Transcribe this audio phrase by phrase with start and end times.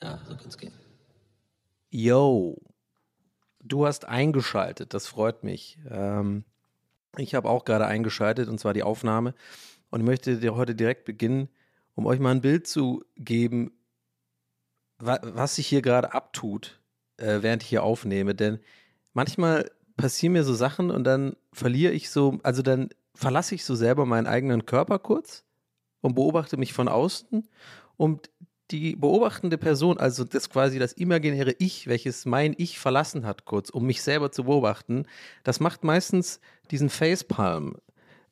[0.00, 0.72] Ja, so kann's gehen.
[1.90, 2.56] Yo,
[3.60, 5.78] du hast eingeschaltet, das freut mich.
[5.90, 6.44] Ähm,
[7.18, 9.34] ich habe auch gerade eingeschaltet und zwar die Aufnahme
[9.90, 11.50] und ich möchte dir heute direkt beginnen,
[11.94, 13.72] um euch mal ein Bild zu geben,
[14.98, 16.80] wa was sich hier gerade abtut,
[17.18, 18.34] äh, während ich hier aufnehme.
[18.34, 18.58] Denn
[19.12, 23.74] manchmal passieren mir so Sachen und dann verliere ich so, also dann verlasse ich so
[23.74, 25.44] selber meinen eigenen Körper kurz
[26.00, 27.48] und beobachte mich von außen
[27.96, 28.30] und
[28.70, 33.68] die beobachtende Person, also das quasi das imaginäre Ich, welches mein Ich verlassen hat, kurz,
[33.68, 35.06] um mich selber zu beobachten,
[35.44, 36.40] das macht meistens
[36.70, 37.76] diesen Facepalm.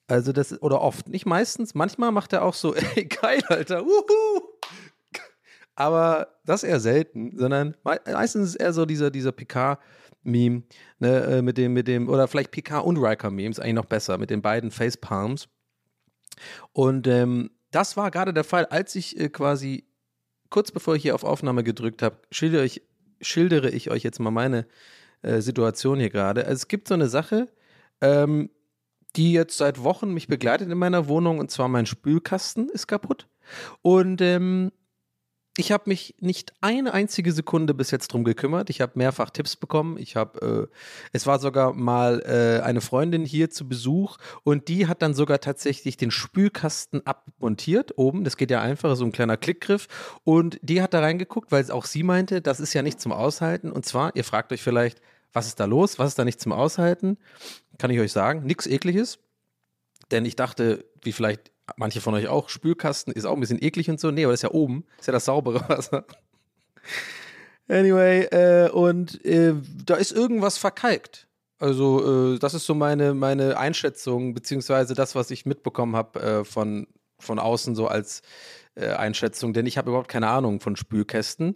[0.07, 4.49] Also das, oder oft, nicht meistens, manchmal macht er auch so, ey, geil, Alter, wuhu!
[5.75, 9.33] Aber das eher selten, sondern mei- meistens ist eher so dieser, dieser
[10.25, 10.63] Picard-Meme,
[10.99, 14.19] ne, äh, mit dem, mit dem, oder vielleicht Picard und Riker-Meme, ist eigentlich noch besser,
[14.19, 15.49] mit den beiden Facepalms.
[16.73, 19.85] Und ähm, das war gerade der Fall, als ich äh, quasi
[20.49, 22.83] kurz bevor ich hier auf Aufnahme gedrückt habe, schildere ich,
[23.21, 24.67] schildere ich euch jetzt mal meine
[25.23, 26.45] äh, Situation hier gerade.
[26.45, 27.49] Also es gibt so eine Sache,
[28.01, 28.51] ähm,
[29.17, 33.29] die jetzt seit Wochen mich begleitet in meiner Wohnung, und zwar mein Spülkasten ist kaputt.
[33.83, 34.73] Und ähm,
[35.61, 38.71] ich habe mich nicht eine einzige Sekunde bis jetzt drum gekümmert.
[38.71, 39.99] Ich habe mehrfach Tipps bekommen.
[39.99, 40.75] Ich habe, äh,
[41.13, 45.39] es war sogar mal äh, eine Freundin hier zu Besuch und die hat dann sogar
[45.39, 48.25] tatsächlich den Spülkasten abmontiert oben.
[48.25, 49.87] Das geht ja einfach, so ein kleiner Klickgriff.
[50.25, 53.71] Und die hat da reingeguckt, weil auch sie meinte, das ist ja nicht zum Aushalten.
[53.71, 55.03] Und zwar, ihr fragt euch vielleicht,
[55.35, 55.99] was ist da los?
[55.99, 57.19] Was ist da nicht zum Aushalten?
[57.77, 59.19] Kann ich euch sagen, nichts Ekliges.
[60.11, 63.91] Denn ich dachte, wie vielleicht manche von euch auch, Spülkasten ist auch ein bisschen eklig
[63.91, 64.11] und so.
[64.11, 66.05] Nee, aber das ist ja oben, ist ja das saubere Wasser.
[67.69, 69.55] Anyway, äh, und äh,
[69.87, 71.29] da ist irgendwas verkalkt.
[71.61, 76.45] Also, äh, das ist so meine, meine Einschätzung, beziehungsweise das, was ich mitbekommen habe äh,
[76.45, 76.89] von,
[77.21, 78.23] von außen, so als
[78.75, 81.55] äh, Einschätzung, denn ich habe überhaupt keine Ahnung von Spülkästen.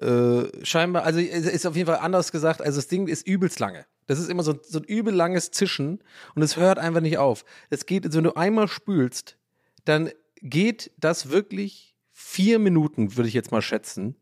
[0.00, 3.84] Äh, scheinbar, also ist auf jeden Fall anders gesagt, also das Ding ist übelst lange.
[4.06, 6.02] Das ist immer so, so ein übel langes Zischen
[6.34, 7.44] und es hört einfach nicht auf.
[7.68, 9.36] Es geht, also wenn du einmal spülst,
[9.84, 10.10] dann
[10.40, 14.16] geht das wirklich vier Minuten, würde ich jetzt mal schätzen.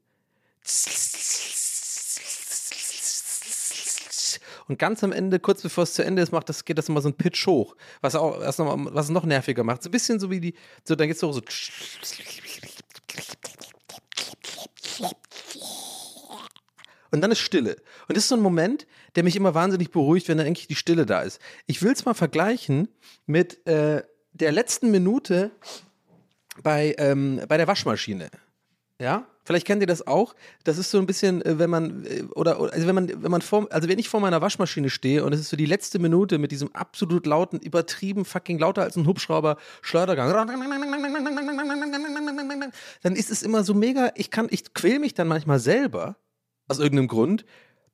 [4.69, 7.01] Und ganz am Ende, kurz bevor es zu Ende ist, macht das, geht das immer
[7.01, 9.83] so ein Pitch hoch, was auch was noch, was noch nerviger macht.
[9.83, 10.55] So ein bisschen so wie die,
[10.85, 11.41] so dann geht's so so.
[17.11, 17.77] Und dann ist Stille.
[18.07, 20.77] Und das ist so ein Moment, der mich immer wahnsinnig beruhigt, wenn dann eigentlich die
[20.77, 21.41] Stille da ist.
[21.67, 22.89] Ich will es mal vergleichen
[23.27, 25.51] mit äh, der letzten Minute
[26.63, 28.31] bei, ähm, bei der Waschmaschine.
[29.01, 30.35] Ja, vielleicht kennt ihr das auch.
[30.63, 33.41] Das ist so ein bisschen, äh, wenn man äh, oder, also wenn man wenn man
[33.41, 36.37] vor also wenn ich vor meiner Waschmaschine stehe und es ist so die letzte Minute
[36.37, 40.31] mit diesem absolut lauten übertrieben fucking lauter als ein Hubschrauber Schleudergang.
[43.03, 46.17] Dann ist es immer so mega, ich kann ich quäl mich dann manchmal selber
[46.69, 47.47] aus irgendeinem Grund,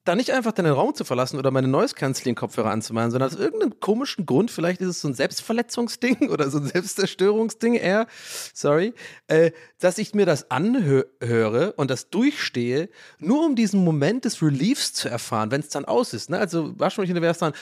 [0.06, 3.38] da nicht einfach den Raum zu verlassen oder meine Noise Canceling Kopfhörer anzumachen, sondern aus
[3.38, 8.06] irgendeinem komischen Grund, vielleicht ist es so ein Selbstverletzungsding oder so ein Selbstzerstörungsding eher,
[8.54, 8.94] sorry,
[9.26, 9.50] äh,
[9.80, 12.88] dass ich mir das anhöre und das durchstehe,
[13.18, 16.30] nur um diesen Moment des Reliefs zu erfahren, wenn es dann aus ist.
[16.30, 16.38] Ne?
[16.38, 17.52] Also Waschmaschine wäre es dann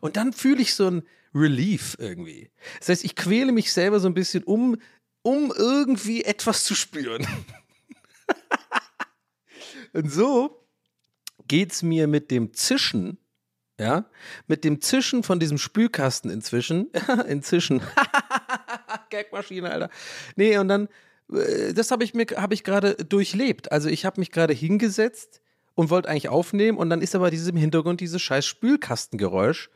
[0.00, 1.02] Und dann fühle ich so ein
[1.34, 2.50] Relief irgendwie.
[2.78, 4.76] Das heißt, ich quäle mich selber so ein bisschen, um,
[5.24, 7.26] um irgendwie etwas zu spüren.
[9.94, 10.64] Und so
[11.48, 13.18] geht's mir mit dem Zischen,
[13.80, 14.04] ja,
[14.46, 16.90] mit dem Zischen von diesem Spülkasten inzwischen,
[17.28, 17.80] inzwischen,
[19.10, 19.90] Gagmaschine, Alter.
[20.36, 20.88] Nee, und dann,
[21.32, 23.72] äh, das habe ich mir, habe gerade durchlebt.
[23.72, 25.40] Also ich habe mich gerade hingesetzt
[25.74, 29.70] und wollte eigentlich aufnehmen und dann ist aber dieses im Hintergrund dieses scheiß Spülkastengeräusch.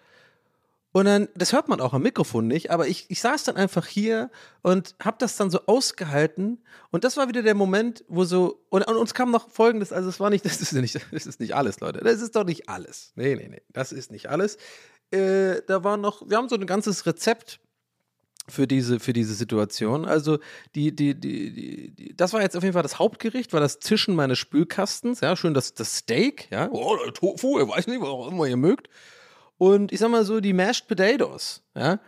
[0.99, 3.87] Und dann, das hört man auch am Mikrofon nicht, aber ich, ich saß dann einfach
[3.87, 6.59] hier und habe das dann so ausgehalten.
[6.91, 10.09] Und das war wieder der Moment, wo so, und, und uns kam noch folgendes, also
[10.09, 12.01] es war nicht, das ist nicht, das ist nicht alles, Leute.
[12.01, 13.13] Das ist doch nicht alles.
[13.15, 14.57] Nee, nee, nee, das ist nicht alles.
[15.13, 17.61] Äh, da war noch, wir haben so ein ganzes Rezept
[18.49, 20.05] für diese, für diese Situation.
[20.05, 20.41] Also
[20.75, 23.79] die, die, die, die, die, das war jetzt auf jeden Fall das Hauptgericht, war das
[23.79, 28.33] Zischen meines Spülkastens, ja, schön das, das Steak, ja, oh, Tofu, ich weiß nicht, was
[28.33, 28.89] immer ihr mögt.
[29.59, 31.99] Und ich sag mal so, die Mashed Potatoes, ja,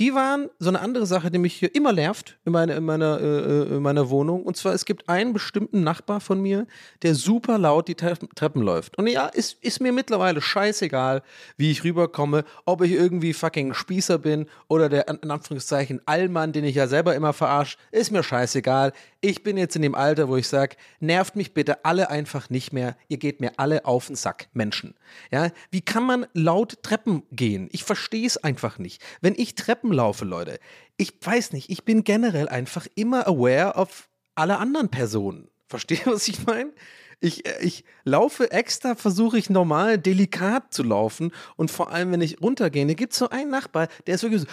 [0.00, 3.20] die waren so eine andere Sache, die mich hier immer nervt in, meine, in, meiner,
[3.20, 4.44] äh, in meiner Wohnung.
[4.44, 6.66] Und zwar, es gibt einen bestimmten Nachbar von mir,
[7.02, 8.96] der super laut die Treppen läuft.
[8.96, 11.22] Und ja, ist, ist mir mittlerweile scheißegal,
[11.58, 16.64] wie ich rüberkomme, ob ich irgendwie fucking Spießer bin oder der, in Anführungszeichen, Allmann, den
[16.64, 18.94] ich ja selber immer verarsche, ist mir scheißegal.
[19.20, 22.72] Ich bin jetzt in dem Alter, wo ich sage, nervt mich bitte alle einfach nicht
[22.72, 22.96] mehr.
[23.08, 24.94] Ihr geht mir alle auf den Sack, Menschen.
[25.30, 27.68] Ja, wie kann man laut Treppen gehen?
[27.70, 29.02] Ich verstehe es einfach nicht.
[29.20, 30.58] Wenn ich Treppen laufe, Leute,
[30.96, 35.48] ich weiß nicht, ich bin generell einfach immer aware of alle anderen Personen.
[35.68, 36.72] Versteht ihr, was ich meine?
[37.20, 42.40] Ich, ich laufe extra, versuche ich normal delikat zu laufen und vor allem, wenn ich
[42.40, 44.48] runtergehe, gibt es so einen Nachbar, der ist wirklich so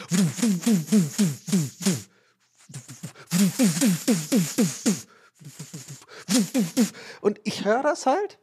[7.22, 8.40] und ich höre das halt.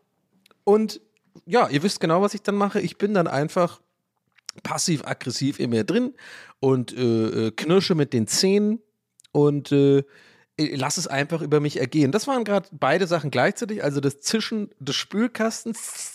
[0.65, 1.01] Und
[1.47, 2.81] ja, ihr wisst genau, was ich dann mache.
[2.81, 3.81] Ich bin dann einfach
[4.63, 6.15] passiv-aggressiv in mir drin
[6.61, 8.81] und äh, äh knirsche mit den Zähnen
[9.33, 10.05] und äh,
[10.57, 12.13] lass es einfach über mich ergehen.
[12.13, 16.13] Das waren gerade beide Sachen gleichzeitig, also das Zischen des Spülkastens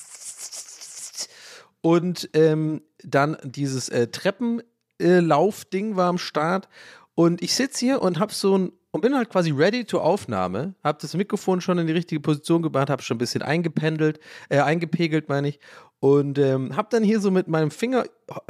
[1.82, 6.68] und ähm, dann dieses äh, Treppenlaufding war am Start
[7.16, 10.74] und ich sitze hier und habe so ein und bin halt quasi ready to Aufnahme,
[10.84, 14.20] habe das Mikrofon schon in die richtige Position gebracht, habe schon ein bisschen eingependelt,
[14.50, 15.60] äh, eingepegelt, meine ich,
[16.00, 18.06] und ähm, habe dann hier so mit meinem Finger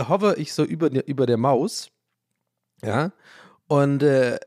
[0.08, 1.92] hover ich so über, über der Maus,
[2.82, 3.12] ja,
[3.68, 4.40] und äh,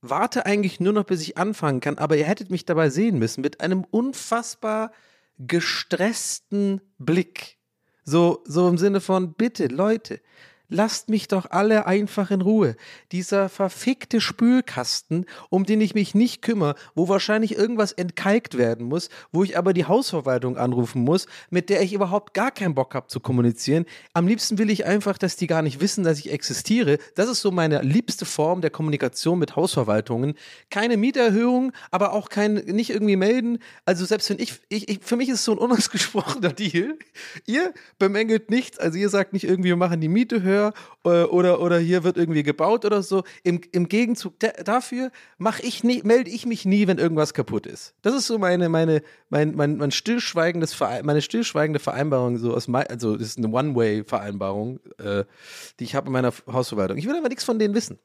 [0.00, 3.40] warte eigentlich nur noch, bis ich anfangen kann, aber ihr hättet mich dabei sehen müssen
[3.40, 4.90] mit einem unfassbar
[5.38, 7.58] gestressten Blick.
[8.04, 10.20] So, so im Sinne von, bitte, Leute,
[10.72, 12.76] lasst mich doch alle einfach in Ruhe.
[13.12, 19.10] Dieser verfickte Spülkasten, um den ich mich nicht kümmere, wo wahrscheinlich irgendwas entkalkt werden muss,
[19.30, 23.08] wo ich aber die Hausverwaltung anrufen muss, mit der ich überhaupt gar keinen Bock habe
[23.08, 23.84] zu kommunizieren.
[24.14, 26.98] Am liebsten will ich einfach, dass die gar nicht wissen, dass ich existiere.
[27.14, 30.34] Das ist so meine liebste Form der Kommunikation mit Hausverwaltungen.
[30.70, 33.58] Keine Mieterhöhung, aber auch kein, nicht irgendwie melden.
[33.84, 36.98] Also selbst wenn ich, ich, ich für mich ist es so ein unausgesprochener Deal.
[37.46, 40.72] Ihr bemängelt nichts, also ihr sagt nicht irgendwie, wir machen die Miete höher, teuer
[41.04, 43.24] äh, oder, oder hier wird irgendwie gebaut oder so.
[43.42, 47.94] Im, im Gegenzug dafür mache ich nie, melde ich mich nie, wenn irgendwas kaputt ist.
[48.02, 52.86] Das ist so meine, meine, mein, mein, mein stillschweigendes meine stillschweigende Vereinbarung, so aus mein,
[52.86, 55.24] also das ist eine One-Way-Vereinbarung, äh,
[55.78, 56.96] die ich habe in meiner Hausverwaltung.
[56.98, 57.98] Ich will aber nichts von denen wissen.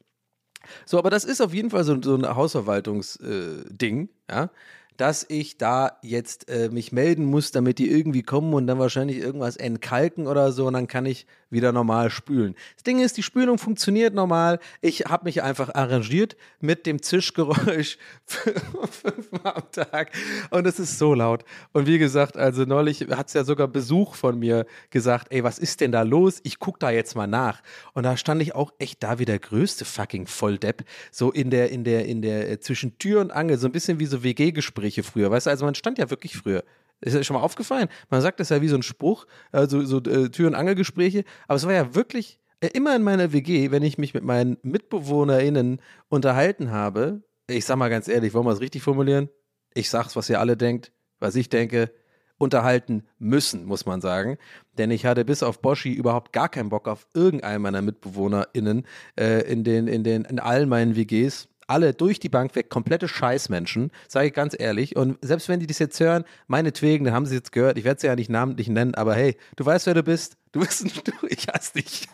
[0.86, 4.50] So, aber das ist auf jeden Fall so, so ein Hausverwaltungsding, äh, ja
[4.98, 9.17] dass ich da jetzt äh, mich melden muss, damit die irgendwie kommen und dann wahrscheinlich
[9.17, 12.56] irgendwas entkalken oder so und dann kann ich wieder normal spülen.
[12.75, 14.60] Das Ding ist, die Spülung funktioniert normal.
[14.82, 20.12] Ich habe mich einfach arrangiert mit dem Zischgeräusch fünfmal am Tag
[20.50, 21.44] und es ist so laut.
[21.74, 25.60] Und wie gesagt, also neulich hat es ja sogar Besuch von mir gesagt, ey, was
[25.60, 26.39] ist denn da los?
[26.44, 27.62] Ich gucke da jetzt mal nach.
[27.94, 31.70] Und da stand ich auch echt da wie der größte fucking Volldepp, so in der,
[31.70, 35.04] in der, in der, äh, zwischen Tür und Angel, so ein bisschen wie so WG-Gespräche
[35.04, 35.32] früher.
[35.32, 36.63] Weißt du, also man stand ja wirklich früher
[37.01, 37.88] ist ja schon mal aufgefallen.
[38.10, 41.24] Man sagt das ja wie so ein Spruch, also so äh, Tür- und Angelgespräche.
[41.48, 44.58] Aber es war ja wirklich äh, immer in meiner WG, wenn ich mich mit meinen
[44.63, 47.22] MitbewohnerInnen unterhalten habe.
[47.48, 49.30] Ich sag mal ganz ehrlich, wollen wir es richtig formulieren?
[49.74, 51.92] Ich sag's, was ihr alle denkt, was ich denke.
[52.39, 54.38] Unterhalten müssen, muss man sagen.
[54.77, 58.86] Denn ich hatte bis auf Boschi überhaupt gar keinen Bock auf irgendeinen meiner MitbewohnerInnen
[59.20, 63.07] äh, in, den, in, den, in allen meinen WGs alle durch die Bank weg komplette
[63.07, 64.95] Scheißmenschen, sage ich ganz ehrlich.
[64.95, 67.77] Und selbst wenn die das jetzt hören, meinetwegen, dann haben sie jetzt gehört.
[67.77, 70.38] Ich werde sie ja nicht namentlich nennen, aber hey, du weißt, wer du bist.
[70.53, 72.07] Du bist ein, du, ich hasse dich.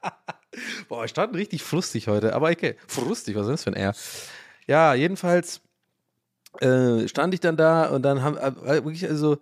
[0.88, 3.94] Boah, ich stand richtig frustig heute, aber okay, frustig, was ist das für ein R?
[4.66, 5.60] Ja, jedenfalls
[6.60, 9.38] äh, stand ich dann da und dann haben äh, wirklich also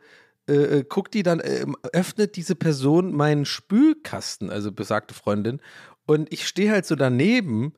[0.48, 5.60] äh, äh, guckt die dann, äh, öffnet diese Person meinen Spülkasten, also besagte Freundin,
[6.06, 7.74] und ich stehe halt so daneben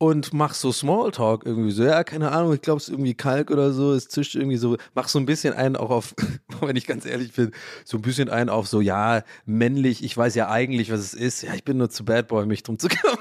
[0.00, 3.50] und mach so Smalltalk irgendwie so, ja, keine Ahnung, ich glaube, es ist irgendwie Kalk
[3.50, 6.14] oder so, es zischt irgendwie so, mach so ein bisschen einen auch auf,
[6.62, 7.52] wenn ich ganz ehrlich bin,
[7.84, 11.42] so ein bisschen einen auf so, ja, männlich, ich weiß ja eigentlich, was es ist,
[11.42, 13.18] ja, ich bin nur zu Bad Boy, mich drum zu kümmern.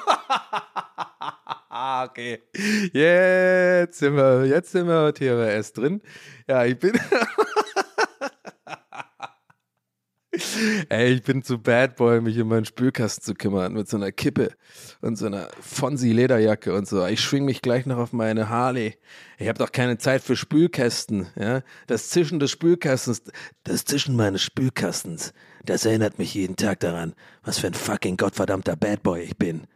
[1.70, 2.44] okay,
[2.94, 6.02] jetzt sind wir, jetzt sind wir TRS drin.
[6.48, 6.94] Ja, ich bin,
[10.90, 14.12] Ey, ich bin zu Bad Boy, mich um meinen Spülkasten zu kümmern mit so einer
[14.12, 14.54] Kippe
[15.02, 17.06] und so einer Fonsi-Lederjacke und so.
[17.06, 18.98] Ich schwing mich gleich noch auf meine Harley.
[19.38, 21.28] Ich habe doch keine Zeit für Spülkästen.
[21.36, 21.62] Ja?
[21.88, 23.24] Das Zischen des Spülkastens,
[23.64, 25.34] das Zischen meines Spülkastens,
[25.66, 29.68] das erinnert mich jeden Tag daran, was für ein fucking gottverdammter Bad Boy ich bin.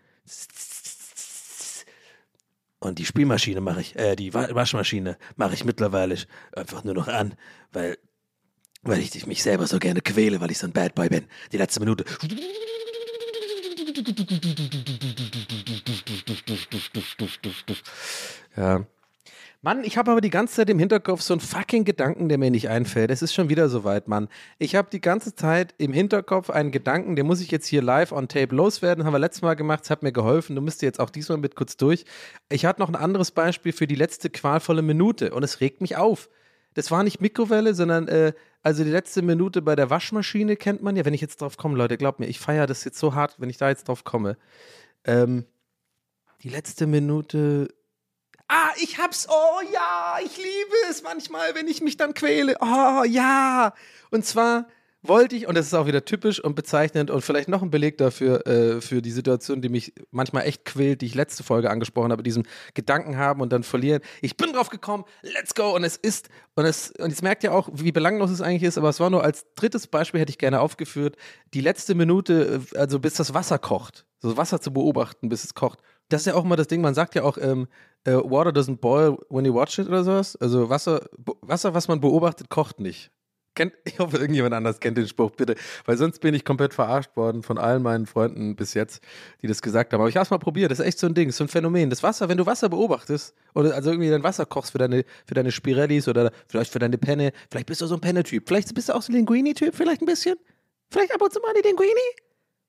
[2.79, 6.17] Und die Spülmaschine mache ich, äh, die Waschmaschine mache ich mittlerweile
[6.53, 7.35] einfach nur noch an,
[7.71, 7.97] weil
[8.83, 11.25] weil ich mich selber so gerne quäle, weil ich so ein Bad Boy bin.
[11.51, 12.05] Die letzte Minute.
[18.55, 18.85] Ja.
[19.65, 22.51] Mann, ich habe aber die ganze Zeit im Hinterkopf so einen fucking Gedanken, der mir
[22.51, 23.09] nicht einfällt.
[23.11, 24.27] Es ist schon wieder soweit, Mann.
[24.59, 28.11] Ich habe die ganze Zeit im Hinterkopf einen Gedanken, den muss ich jetzt hier live
[28.11, 29.05] on tape loswerden.
[29.05, 30.57] Haben wir letztes Mal gemacht, es hat mir geholfen.
[30.57, 32.03] Du müsst jetzt auch diesmal mit kurz durch.
[32.49, 35.95] Ich hatte noch ein anderes Beispiel für die letzte qualvolle Minute und es regt mich
[35.95, 36.27] auf.
[36.73, 40.95] Das war nicht Mikrowelle, sondern äh, also die letzte Minute bei der Waschmaschine kennt man
[40.95, 41.05] ja.
[41.05, 43.49] Wenn ich jetzt drauf komme, Leute, glaubt mir, ich feiere das jetzt so hart, wenn
[43.49, 44.37] ich da jetzt drauf komme.
[45.03, 45.45] Ähm,
[46.41, 47.67] die letzte Minute.
[48.47, 49.27] Ah, ich hab's.
[49.29, 52.55] Oh ja, ich liebe es manchmal, wenn ich mich dann quäle.
[52.59, 53.73] Oh ja.
[54.11, 54.67] Und zwar
[55.03, 57.97] wollte ich, und das ist auch wieder typisch und bezeichnend und vielleicht noch ein Beleg
[57.97, 62.11] dafür, äh, für die Situation, die mich manchmal echt quält, die ich letzte Folge angesprochen
[62.11, 64.01] habe, diesen Gedanken haben und dann verlieren.
[64.21, 67.53] Ich bin drauf gekommen, let's go, und es ist, und es, und jetzt merkt ihr
[67.53, 70.37] auch, wie belanglos es eigentlich ist, aber es war nur als drittes Beispiel, hätte ich
[70.37, 71.17] gerne aufgeführt,
[71.53, 75.53] die letzte Minute, äh, also bis das Wasser kocht, so Wasser zu beobachten, bis es
[75.53, 75.79] kocht.
[76.09, 77.67] Das ist ja auch mal das Ding, man sagt ja auch, ähm,
[78.05, 80.35] äh, Water doesn't boil when you watch it oder sowas.
[80.35, 81.01] Also Wasser,
[81.41, 83.11] Wasser, was man beobachtet, kocht nicht.
[83.55, 85.55] Kennt, ich hoffe, irgendjemand anders kennt den Spruch, bitte.
[85.85, 89.03] Weil sonst bin ich komplett verarscht worden von allen meinen Freunden bis jetzt,
[89.41, 90.01] die das gesagt haben.
[90.01, 90.71] Aber ich habe es mal probiert.
[90.71, 91.89] Das ist echt so ein Ding, so ein Phänomen.
[91.89, 95.33] Das Wasser, wenn du Wasser beobachtest, oder also irgendwie dein Wasser kochst für deine, für
[95.33, 98.47] deine Spirellis oder vielleicht für deine Penne, vielleicht bist du so ein Penne-Typ.
[98.47, 100.37] Vielleicht bist du auch so ein Linguini-Typ, vielleicht ein bisschen.
[100.91, 101.91] Vielleicht ab und zu mal die Linguini.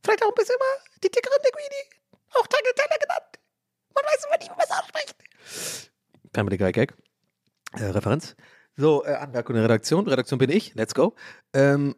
[0.03, 2.05] Vielleicht auch ein bisschen mal die dickeren Linguini.
[2.35, 3.39] Auch Tagliatelle genannt.
[3.95, 5.95] Man weiß immer nicht, wie man es ausspricht.
[6.35, 6.95] Family Guy Gag.
[7.73, 8.35] Äh, Referenz.
[8.77, 10.07] So, äh, Anmerkung der Redaktion.
[10.09, 10.75] Redaktion bin ich.
[10.75, 11.15] Let's go.
[11.53, 11.95] Ähm,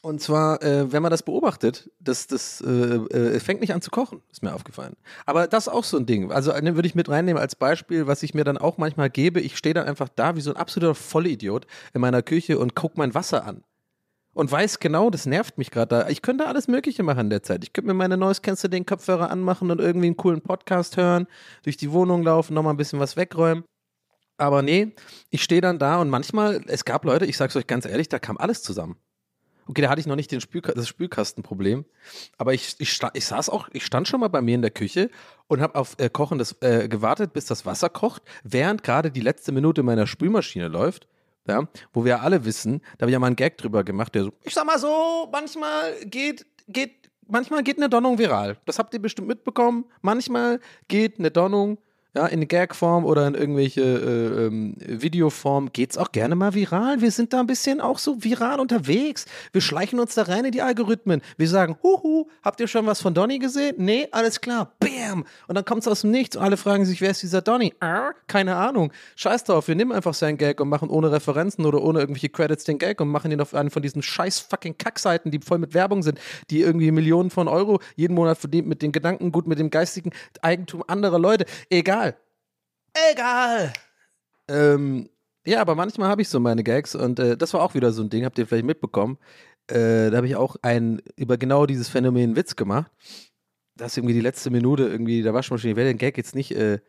[0.00, 3.90] und zwar, äh, wenn man das beobachtet, das, das äh, äh, fängt nicht an zu
[3.90, 4.94] kochen, ist mir aufgefallen.
[5.26, 6.30] Aber das ist auch so ein Ding.
[6.30, 9.40] Also äh, würde ich mit reinnehmen als Beispiel, was ich mir dann auch manchmal gebe.
[9.40, 12.94] Ich stehe dann einfach da wie so ein absoluter Vollidiot in meiner Küche und gucke
[12.96, 13.64] mein Wasser an.
[14.34, 16.08] Und weiß genau, das nervt mich gerade da.
[16.08, 17.64] Ich könnte alles Mögliche machen in der Zeit.
[17.64, 21.26] Ich könnte mir meine Noise Cancer den Kopfhörer anmachen und irgendwie einen coolen Podcast hören,
[21.64, 23.64] durch die Wohnung laufen, nochmal ein bisschen was wegräumen.
[24.38, 24.94] Aber nee,
[25.30, 28.18] ich stehe dann da und manchmal, es gab Leute, ich sag's euch ganz ehrlich, da
[28.18, 28.96] kam alles zusammen.
[29.66, 31.84] Okay, da hatte ich noch nicht Spülka das Spülkastenproblem,
[32.38, 35.10] aber ich, ich, ich saß auch, ich stand schon mal bei mir in der Küche
[35.46, 39.52] und habe auf äh, Kochendes äh, gewartet, bis das Wasser kocht, während gerade die letzte
[39.52, 41.06] Minute meiner Spülmaschine läuft.
[41.46, 44.24] Ja, wo wir alle wissen, da habe ich ja mal einen Gag drüber gemacht, der
[44.24, 48.58] so, ich sag mal so, manchmal geht, geht, manchmal geht eine Donnung viral.
[48.66, 49.86] Das habt ihr bestimmt mitbekommen.
[50.02, 51.78] Manchmal geht eine Donnung
[52.14, 57.02] ja, in Gagform oder in irgendwelche äh, ähm, Videoform geht's auch gerne mal viral.
[57.02, 59.26] Wir sind da ein bisschen auch so viral unterwegs.
[59.52, 61.20] Wir schleichen uns da rein in die Algorithmen.
[61.36, 63.74] Wir sagen, huhu, habt ihr schon was von Donny gesehen?
[63.78, 64.72] Nee, alles klar.
[64.80, 65.26] Bam!
[65.48, 67.74] Und dann kommt's aus dem Nichts und alle fragen sich, wer ist dieser Donny?
[67.80, 68.90] Äh, keine Ahnung.
[69.16, 72.64] Scheiß drauf, wir nehmen einfach seinen Gag und machen ohne Referenzen oder ohne irgendwelche Credits
[72.64, 75.74] den Gag und machen ihn auf einen von diesen scheiß fucking Kackseiten, die voll mit
[75.74, 76.18] Werbung sind,
[76.50, 80.10] die irgendwie Millionen von Euro jeden Monat verdient mit den Gedanken, gut mit dem geistigen
[80.40, 81.44] Eigentum anderer Leute.
[81.68, 82.07] Egal
[83.12, 83.72] egal.
[84.48, 85.08] Ähm,
[85.46, 88.02] ja, aber manchmal habe ich so meine Gags und äh, das war auch wieder so
[88.02, 89.18] ein Ding, habt ihr vielleicht mitbekommen.
[89.68, 92.90] Äh, da habe ich auch ein, über genau dieses Phänomen Witz gemacht.
[93.76, 96.80] Dass irgendwie die letzte Minute irgendwie der Waschmaschine, ich werde den Gag jetzt nicht äh,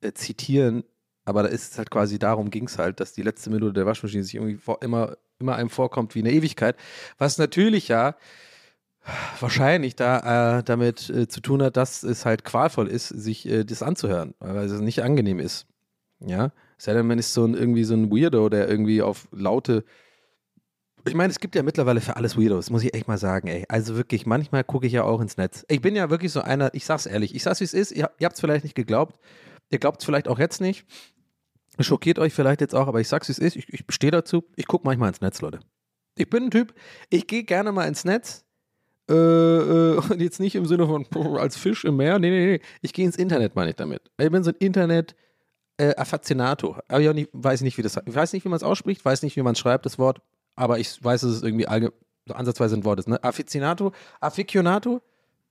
[0.00, 0.84] äh, zitieren,
[1.24, 3.86] aber da ist es halt quasi darum ging es halt, dass die letzte Minute der
[3.86, 6.76] Waschmaschine sich irgendwie vor, immer, immer einem vorkommt wie eine Ewigkeit.
[7.18, 8.16] Was natürlich ja
[9.40, 13.64] wahrscheinlich da äh, damit äh, zu tun hat, dass es halt qualvoll ist, sich äh,
[13.64, 15.66] das anzuhören, weil es nicht angenehm ist.
[16.20, 19.84] Ja, sei denn, man ist so ein, irgendwie so ein Weirdo, der irgendwie auf laute.
[21.06, 23.64] Ich meine, es gibt ja mittlerweile für alles Weirdos, muss ich echt mal sagen, ey.
[23.68, 25.64] Also wirklich, manchmal gucke ich ja auch ins Netz.
[25.68, 28.10] Ich bin ja wirklich so einer, ich sag's ehrlich, ich sag's wie es ist, ihr,
[28.18, 29.20] ihr habt es vielleicht nicht geglaubt,
[29.70, 30.84] ihr glaubt es vielleicht auch jetzt nicht.
[31.78, 34.44] Schockiert euch vielleicht jetzt auch, aber ich sag's wie es ist, ich, ich stehe dazu,
[34.56, 35.60] ich gucke manchmal ins Netz, Leute.
[36.16, 36.74] Ich bin ein Typ,
[37.10, 38.45] ich gehe gerne mal ins Netz.
[39.08, 41.06] Äh, äh, jetzt nicht im Sinne von
[41.38, 42.18] als Fisch im Meer.
[42.18, 42.60] Nee, nee, nee.
[42.82, 44.02] Ich gehe ins Internet, meine ich damit.
[44.18, 45.14] Ich bin so ein Internet
[45.78, 46.76] äh, Affazionato.
[46.88, 49.22] Aber ich nicht, weiß nicht, wie das Ich weiß nicht, wie man es ausspricht, weiß
[49.22, 50.20] nicht, wie man es schreibt, das Wort.
[50.54, 51.92] Aber ich weiß, dass es irgendwie allge
[52.26, 53.08] so ansatzweise ein Wort ist.
[53.08, 53.22] Ne?
[53.22, 53.92] Afficionato?
[54.20, 55.02] Afficionato?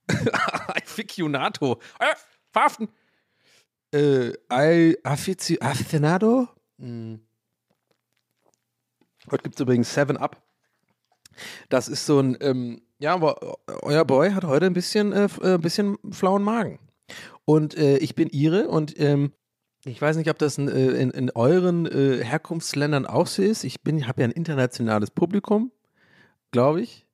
[0.08, 1.80] Afficionato.
[1.98, 2.14] Äh,
[2.52, 2.88] verhaften.
[3.92, 4.32] Äh,
[5.04, 6.48] Affici Afficionado?
[6.78, 7.20] Hm.
[9.30, 10.42] Heute gibt es übrigens Seven Up.
[11.68, 15.60] Das ist so ein, ähm, ja, aber euer Boy hat heute ein bisschen, äh, ein
[15.60, 16.78] bisschen flauen Magen.
[17.44, 19.32] Und äh, ich bin Ihre und ähm,
[19.84, 23.62] ich weiß nicht, ob das in, äh, in, in euren äh, Herkunftsländern auch so ist.
[23.62, 25.70] Ich habe ja ein internationales Publikum,
[26.50, 27.06] glaube ich.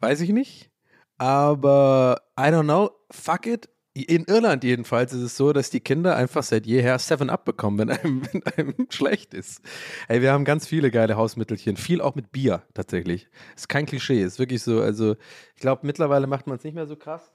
[0.00, 0.70] Weiß ich nicht.
[1.18, 2.90] Aber I don't know.
[3.10, 3.68] Fuck it.
[4.04, 7.78] In Irland jedenfalls ist es so, dass die Kinder einfach seit jeher Seven Up bekommen,
[7.78, 9.62] wenn einem, wenn einem schlecht ist.
[10.08, 11.78] Ey, wir haben ganz viele geile Hausmittelchen.
[11.78, 13.26] Viel auch mit Bier tatsächlich.
[13.56, 14.82] Ist kein Klischee, ist wirklich so.
[14.82, 15.16] Also,
[15.54, 17.32] ich glaube, mittlerweile macht man es nicht mehr so krass.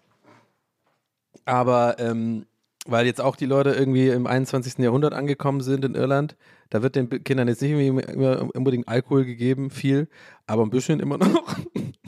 [1.45, 2.45] Aber ähm,
[2.85, 4.77] weil jetzt auch die Leute irgendwie im 21.
[4.79, 6.35] Jahrhundert angekommen sind in Irland.
[6.69, 10.07] Da wird den Kindern jetzt nicht unbedingt Alkohol gegeben, viel,
[10.45, 11.57] aber ein bisschen immer noch.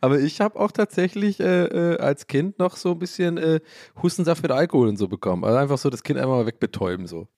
[0.00, 3.60] aber ich habe auch tatsächlich äh, äh, als Kind noch so ein bisschen äh,
[4.02, 5.44] Hustensaft mit Alkohol und so bekommen.
[5.44, 7.28] Also einfach so das Kind einmal mal wegbetäuben so.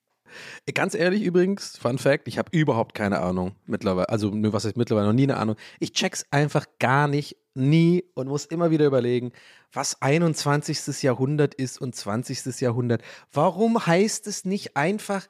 [0.74, 5.06] Ganz ehrlich übrigens, Fun Fact, ich habe überhaupt keine Ahnung mittlerweile, also was ist mittlerweile
[5.06, 5.56] noch nie eine Ahnung.
[5.80, 9.32] Ich check's einfach gar nicht nie und muss immer wieder überlegen,
[9.72, 11.02] was 21.
[11.02, 12.60] Jahrhundert ist und 20.
[12.60, 13.02] Jahrhundert.
[13.32, 15.26] Warum heißt es nicht einfach,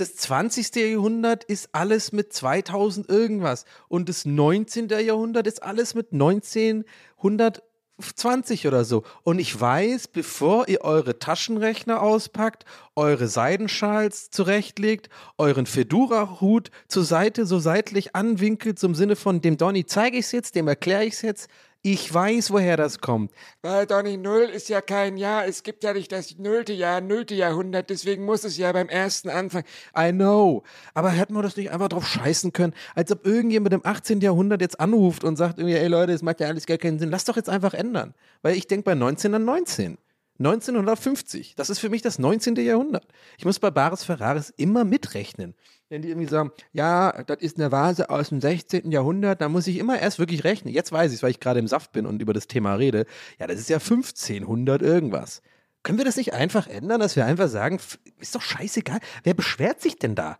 [0.00, 0.74] das 20.
[0.76, 4.88] Jahrhundert ist alles mit 2000 irgendwas und das 19.
[4.88, 7.62] Jahrhundert ist alles mit 1900
[8.00, 9.02] 20 oder so.
[9.24, 12.64] Und ich weiß, bevor ihr eure Taschenrechner auspackt,
[12.94, 19.84] eure Seidenschals zurechtlegt, euren Fedora-Hut zur Seite so seitlich anwinkelt, zum Sinne von dem Donny
[19.84, 21.48] zeige ich es jetzt, dem erkläre ich es jetzt,
[21.92, 23.32] ich weiß, woher das kommt.
[23.62, 25.46] Weil Donny Null ist ja kein Jahr.
[25.46, 27.88] Es gibt ja nicht das nullte Jahr, nullte Jahrhundert.
[27.90, 29.64] Deswegen muss es ja beim ersten anfangen.
[29.96, 30.64] I know.
[30.94, 34.20] Aber hätten wir das nicht einfach drauf scheißen können, als ob irgendjemand im 18.
[34.20, 37.10] Jahrhundert jetzt anruft und sagt irgendwie, ey Leute, das macht ja alles gar keinen Sinn.
[37.10, 38.14] Lass doch jetzt einfach ändern.
[38.42, 39.98] Weil ich denke bei 19 an 19.
[40.38, 41.54] 1950.
[41.56, 42.54] Das ist für mich das 19.
[42.56, 43.06] Jahrhundert.
[43.38, 45.54] Ich muss bei Bares Ferraris immer mitrechnen.
[45.90, 48.90] Wenn die irgendwie sagen, ja, das ist eine Vase aus dem 16.
[48.90, 50.74] Jahrhundert, da muss ich immer erst wirklich rechnen.
[50.74, 53.06] Jetzt weiß ich es, weil ich gerade im Saft bin und über das Thema rede.
[53.38, 55.40] Ja, das ist ja 1500 irgendwas.
[55.82, 57.80] Können wir das nicht einfach ändern, dass wir einfach sagen,
[58.18, 59.00] ist doch scheißegal.
[59.22, 60.38] Wer beschwert sich denn da?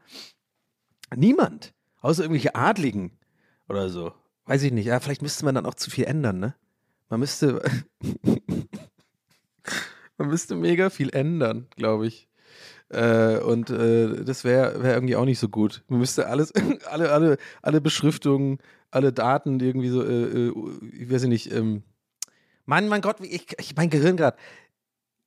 [1.17, 1.73] Niemand.
[2.01, 3.13] Außer irgendwelche Adligen
[3.69, 4.13] oder so.
[4.45, 4.87] Weiß ich nicht.
[4.87, 6.55] Ja, vielleicht müsste man dann auch zu viel ändern, ne?
[7.09, 7.63] Man müsste.
[10.19, 12.28] man müsste mega viel ändern, glaube ich.
[12.91, 15.85] Äh, und äh, das wäre wär irgendwie auch nicht so gut.
[15.89, 16.53] Man müsste alles,
[16.91, 18.59] alle, alle, alle Beschriftungen,
[18.91, 20.53] alle Daten irgendwie so, äh, äh
[20.93, 21.83] ich weiß nicht, ähm,
[22.65, 24.37] Mann, mein Gott, ich, ich mein Gehirn gerade.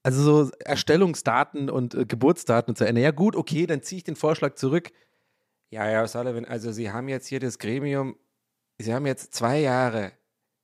[0.04, 3.02] Also so Erstellungsdaten und äh, Geburtsdaten zu Ende.
[3.02, 4.92] Ja, gut, okay, dann ziehe ich den Vorschlag zurück.
[5.70, 8.16] Ja, ja, Sullivan, also Sie haben jetzt hier das Gremium,
[8.78, 10.12] Sie haben jetzt zwei Jahre,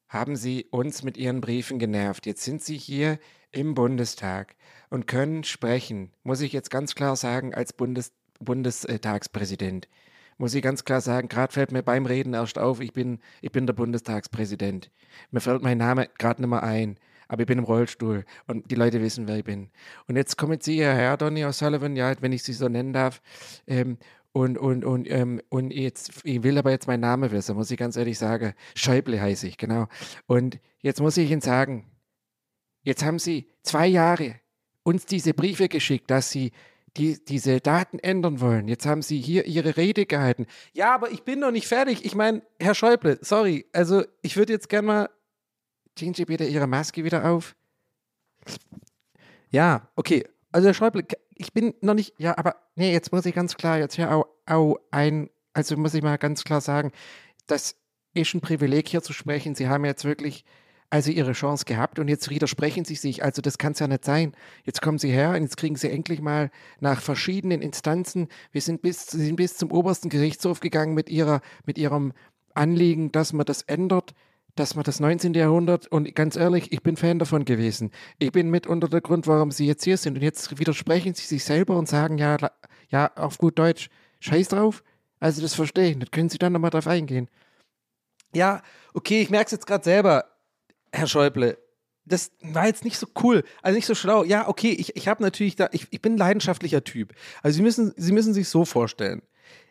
[0.07, 2.25] haben Sie uns mit Ihren Briefen genervt.
[2.25, 3.19] Jetzt sind Sie hier
[3.51, 4.55] im Bundestag
[4.89, 9.87] und können sprechen, muss ich jetzt ganz klar sagen, als Bundes Bundestagspräsident.
[10.37, 13.51] Muss ich ganz klar sagen, gerade fällt mir beim Reden erst auf, ich bin, ich
[13.51, 14.91] bin der Bundestagspräsident.
[15.31, 18.75] Mir fällt mein Name gerade nicht mehr ein, aber ich bin im Rollstuhl und die
[18.75, 19.71] Leute wissen, wer ich bin.
[20.07, 23.21] Und jetzt kommen Sie hierher, Donny O'Sullivan, ja, wenn ich Sie so nennen darf,
[23.65, 23.97] ähm,
[24.31, 27.77] und, und, und, ähm, und jetzt, ich will aber jetzt meinen Namen wissen, muss ich
[27.77, 28.53] ganz ehrlich sagen.
[28.75, 29.87] Schäuble heiße ich, genau.
[30.27, 31.85] Und jetzt muss ich Ihnen sagen,
[32.87, 34.35] Jetzt haben Sie zwei Jahre
[34.83, 36.53] uns diese Briefe geschickt, dass Sie
[36.95, 38.69] die, diese Daten ändern wollen.
[38.69, 40.45] Jetzt haben Sie hier Ihre Rede gehalten.
[40.71, 42.05] Ja, aber ich bin noch nicht fertig.
[42.05, 45.09] Ich meine, Herr Schäuble, sorry, also ich würde jetzt gerne mal.
[45.97, 47.57] Ziehen Sie bitte Ihre Maske wieder auf.
[49.49, 50.25] Ja, okay.
[50.53, 52.13] Also Herr Schäuble, ich bin noch nicht.
[52.19, 55.29] Ja, aber nee, jetzt muss ich ganz klar jetzt hier auch, auch ein.
[55.51, 56.93] Also muss ich mal ganz klar sagen,
[57.47, 57.75] das
[58.13, 59.55] ist ein Privileg hier zu sprechen.
[59.55, 60.45] Sie haben jetzt wirklich
[60.89, 63.23] also ihre Chance gehabt und jetzt widersprechen sie sich.
[63.23, 64.33] Also das kann es ja nicht sein.
[64.63, 68.81] Jetzt kommen sie her und jetzt kriegen sie endlich mal nach verschiedenen Instanzen, wir sind
[68.81, 72.13] bis, sind bis zum obersten Gerichtshof gegangen mit, ihrer, mit ihrem
[72.53, 74.13] Anliegen, dass man das ändert,
[74.55, 75.33] dass man das 19.
[75.33, 77.91] Jahrhundert, und ganz ehrlich, ich bin Fan davon gewesen.
[78.17, 80.15] Ich bin mit unter der Grund, warum sie jetzt hier sind.
[80.15, 82.37] Und jetzt widersprechen sie sich selber und sagen, ja,
[82.89, 84.83] ja, auf gut Deutsch, scheiß drauf.
[85.19, 85.99] Also das verstehe ich.
[85.99, 87.29] Das können sie dann nochmal drauf eingehen.
[88.33, 88.61] Ja,
[88.93, 90.25] okay, ich merke es jetzt gerade selber
[90.91, 91.57] Herr Schäuble,
[92.05, 94.23] das war jetzt nicht so cool, also nicht so schlau.
[94.23, 97.13] Ja, okay, ich, ich habe natürlich da, ich, ich bin ein leidenschaftlicher Typ.
[97.43, 99.21] Also Sie müssen, Sie müssen sich so vorstellen.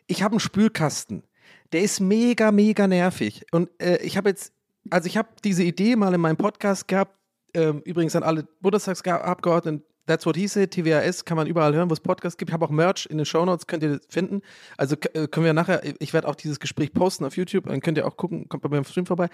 [0.07, 1.23] Ich habe einen Spülkasten.
[1.71, 3.45] der ist mega, mega nervig.
[3.51, 4.53] Und äh, ich habe jetzt,
[4.89, 7.13] also ich habe diese Idee mal in meinem Podcast gehabt,
[7.53, 11.93] ähm, übrigens an alle Bundestagsabgeordneten, That's What He Said, TWAS, kann man überall hören, wo
[11.93, 12.49] es Podcasts gibt.
[12.49, 14.41] Ich habe auch Merch in den Shownotes, könnt ihr finden.
[14.77, 17.97] Also äh, können wir nachher, ich werde auch dieses Gespräch posten auf YouTube, dann könnt
[17.97, 19.27] ihr auch gucken, kommt bei mir im Stream vorbei.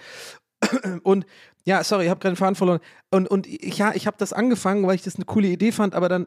[1.02, 1.26] Und
[1.64, 2.80] ja, sorry, ich habe gerade den Faden verloren.
[3.10, 5.94] Und, und ich, ja, ich habe das angefangen, weil ich das eine coole Idee fand,
[5.94, 6.26] aber dann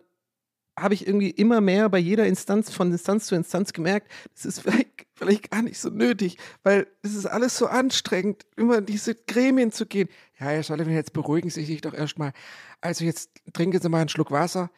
[0.79, 4.59] habe ich irgendwie immer mehr bei jeder Instanz von Instanz zu Instanz gemerkt, das ist
[4.61, 9.15] vielleicht, vielleicht gar nicht so nötig, weil es ist alles so anstrengend, immer in diese
[9.15, 10.07] Gremien zu gehen.
[10.39, 12.31] Ja, Herr Sullivan, jetzt beruhigen Sie sich doch erstmal.
[12.79, 14.69] Also jetzt trinken Sie mal einen Schluck Wasser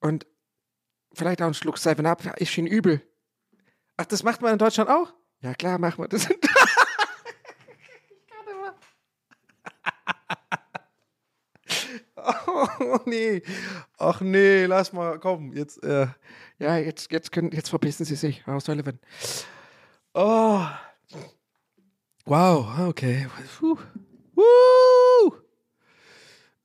[0.00, 0.26] und
[1.12, 2.24] vielleicht auch einen Schluck Seven Up.
[2.40, 3.02] Ist Ihnen übel.
[3.96, 5.12] Ach, das macht man in Deutschland auch?
[5.40, 6.28] Ja, klar, machen wir das.
[12.80, 13.42] Oh nee.
[13.98, 16.06] Ach nee, lass mal, komm, jetzt, äh,
[16.58, 18.98] ja, jetzt, jetzt, können, jetzt verpissen Sie sich, Frau Sullivan.
[20.14, 20.60] Oh.
[22.24, 23.26] Wow, okay.
[23.58, 23.78] Puh.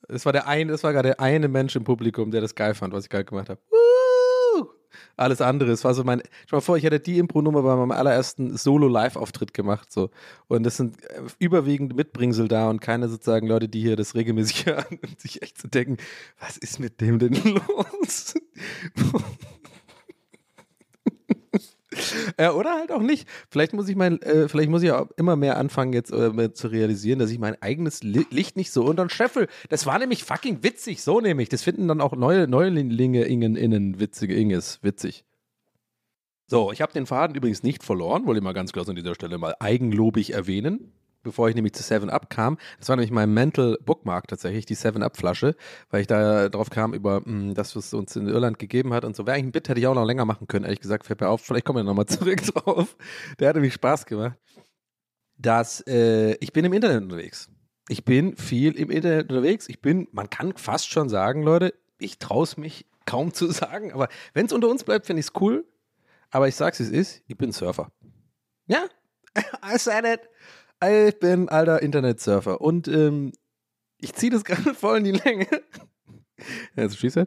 [0.08, 2.74] Das war der eine, das war gerade der eine Mensch im Publikum, der das geil
[2.74, 3.60] fand, was ich geil gemacht habe.
[5.18, 5.72] Alles andere.
[5.72, 6.22] Es war so mein.
[6.48, 9.92] Schau mal vor, ich hätte die Impro-Nummer bei meinem allerersten Solo-Live-Auftritt gemacht.
[9.92, 10.12] So.
[10.48, 14.66] Und das sind äh, überwiegend Mitbringsel da und keine sozusagen Leute, die hier das regelmäßig
[14.68, 15.98] hören und sich echt zu denken,
[16.40, 18.36] was ist mit dem denn los?
[22.40, 23.28] Ja, oder halt auch nicht.
[23.50, 26.68] Vielleicht muss ich mein, äh, vielleicht muss ich auch immer mehr anfangen, jetzt äh, zu
[26.68, 29.48] realisieren, dass ich mein eigenes Li Licht nicht so unter den Scheffel.
[29.70, 31.50] Das war nämlich fucking witzig, so nämlich.
[31.50, 35.26] Das finden dann auch neue Neulinge innen, innen witzige Inges witzig.
[36.48, 39.16] So, ich habe den Faden übrigens nicht verloren, wollte ich mal ganz klar an dieser
[39.16, 40.94] Stelle mal eigenlobig erwähnen
[41.28, 42.58] bevor ich nämlich zu 7-Up kam.
[42.80, 45.56] Das war nämlich mein Mental Bookmark tatsächlich, die 7-Up-Flasche,
[45.90, 49.06] weil ich da drauf kam über mh, das, was es uns in Irland gegeben hat
[49.06, 49.26] und so.
[49.26, 51.06] Wäre eigentlich ein Bit, hätte ich auch noch länger machen können, ehrlich gesagt.
[51.06, 52.96] Fällt mir auf, vielleicht kommen wir nochmal zurück drauf.
[53.40, 54.38] Der hatte mich Spaß gemacht.
[55.38, 57.50] Dass äh, ich bin im Internet unterwegs.
[57.90, 59.70] Ich bin viel im Internet unterwegs.
[59.70, 63.92] Ich bin, man kann fast schon sagen, Leute, ich traue es mich kaum zu sagen,
[63.92, 65.66] aber wenn es unter uns bleibt, finde ich es cool.
[66.30, 67.92] Aber ich sag's, es ist, ich bin Surfer.
[68.68, 68.88] Ja,
[69.64, 70.22] I said it.
[70.84, 73.32] Ich bin alter Internetsurfer und ähm,
[74.00, 75.48] ich ziehe das gerade voll in die Länge.
[76.76, 77.18] ja, so schießt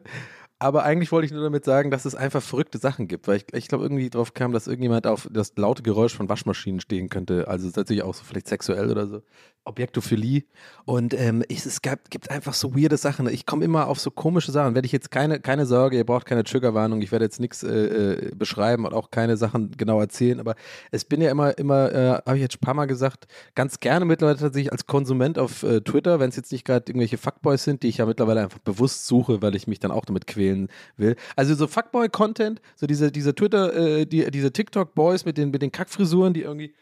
[0.61, 3.45] aber eigentlich wollte ich nur damit sagen, dass es einfach verrückte Sachen gibt, weil ich,
[3.51, 7.47] ich glaube, irgendwie drauf kam, dass irgendjemand auf das laute Geräusch von Waschmaschinen stehen könnte.
[7.47, 9.23] Also tatsächlich auch so vielleicht sexuell oder so.
[9.63, 10.43] Objektophilie.
[10.85, 13.29] Und ähm, ich, es gab, gibt einfach so weirde Sachen.
[13.29, 14.73] Ich komme immer auf so komische Sachen.
[14.73, 17.01] Werde ich jetzt keine, keine Sorge, ihr braucht keine Triggerwarnung.
[17.01, 20.39] Ich werde jetzt nichts äh, äh, beschreiben und auch keine Sachen genau erzählen.
[20.39, 20.55] Aber
[20.89, 24.05] es bin ja immer, immer, äh, habe ich jetzt ein paar Mal gesagt, ganz gerne
[24.05, 27.83] mittlerweile tatsächlich als Konsument auf äh, Twitter, wenn es jetzt nicht gerade irgendwelche Fuckboys sind,
[27.83, 31.15] die ich ja mittlerweile einfach bewusst suche, weil ich mich dann auch damit quälen will.
[31.35, 35.71] Also so Fuckboy-Content, so diese, diese Twitter, äh, die, diese TikTok-Boys mit den, mit den
[35.71, 36.73] Kackfrisuren, die irgendwie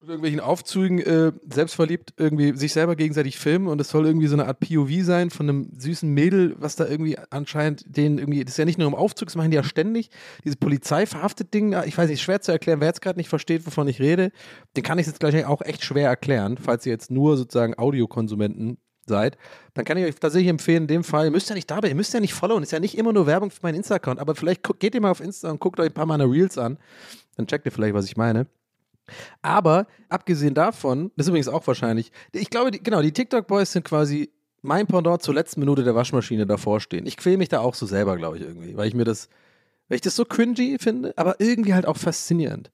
[0.00, 4.34] mit irgendwelchen Aufzügen äh, selbstverliebt irgendwie sich selber gegenseitig filmen und es soll irgendwie so
[4.34, 8.54] eine Art POV sein von einem süßen Mädel, was da irgendwie anscheinend den irgendwie, das
[8.54, 10.10] ist ja nicht nur im Aufzug, das machen die ja ständig,
[10.42, 13.64] dieses Polizei verhaftet Ding, ich weiß nicht, schwer zu erklären, wer jetzt gerade nicht versteht,
[13.64, 14.32] wovon ich rede,
[14.76, 18.78] den kann ich jetzt gleich auch echt schwer erklären, falls ihr jetzt nur sozusagen Audiokonsumenten
[19.06, 19.36] seid,
[19.74, 21.94] dann kann ich euch tatsächlich empfehlen, in dem Fall, ihr müsst ja nicht dabei, ihr
[21.94, 24.62] müsst ja nicht followen, ist ja nicht immer nur Werbung für meinen Insta-Account, aber vielleicht
[24.78, 26.78] geht ihr mal auf Insta und guckt euch ein paar meiner Reels an,
[27.36, 28.46] dann checkt ihr vielleicht, was ich meine.
[29.42, 33.84] Aber abgesehen davon, das ist übrigens auch wahrscheinlich, ich glaube, die, genau, die TikTok-Boys sind
[33.84, 34.30] quasi
[34.62, 37.04] mein Pendant zur letzten Minute der Waschmaschine davor stehen.
[37.06, 39.28] Ich quäle mich da auch so selber, glaube ich, irgendwie, weil ich mir das,
[39.88, 42.70] weil ich das so cringy finde, aber irgendwie halt auch faszinierend.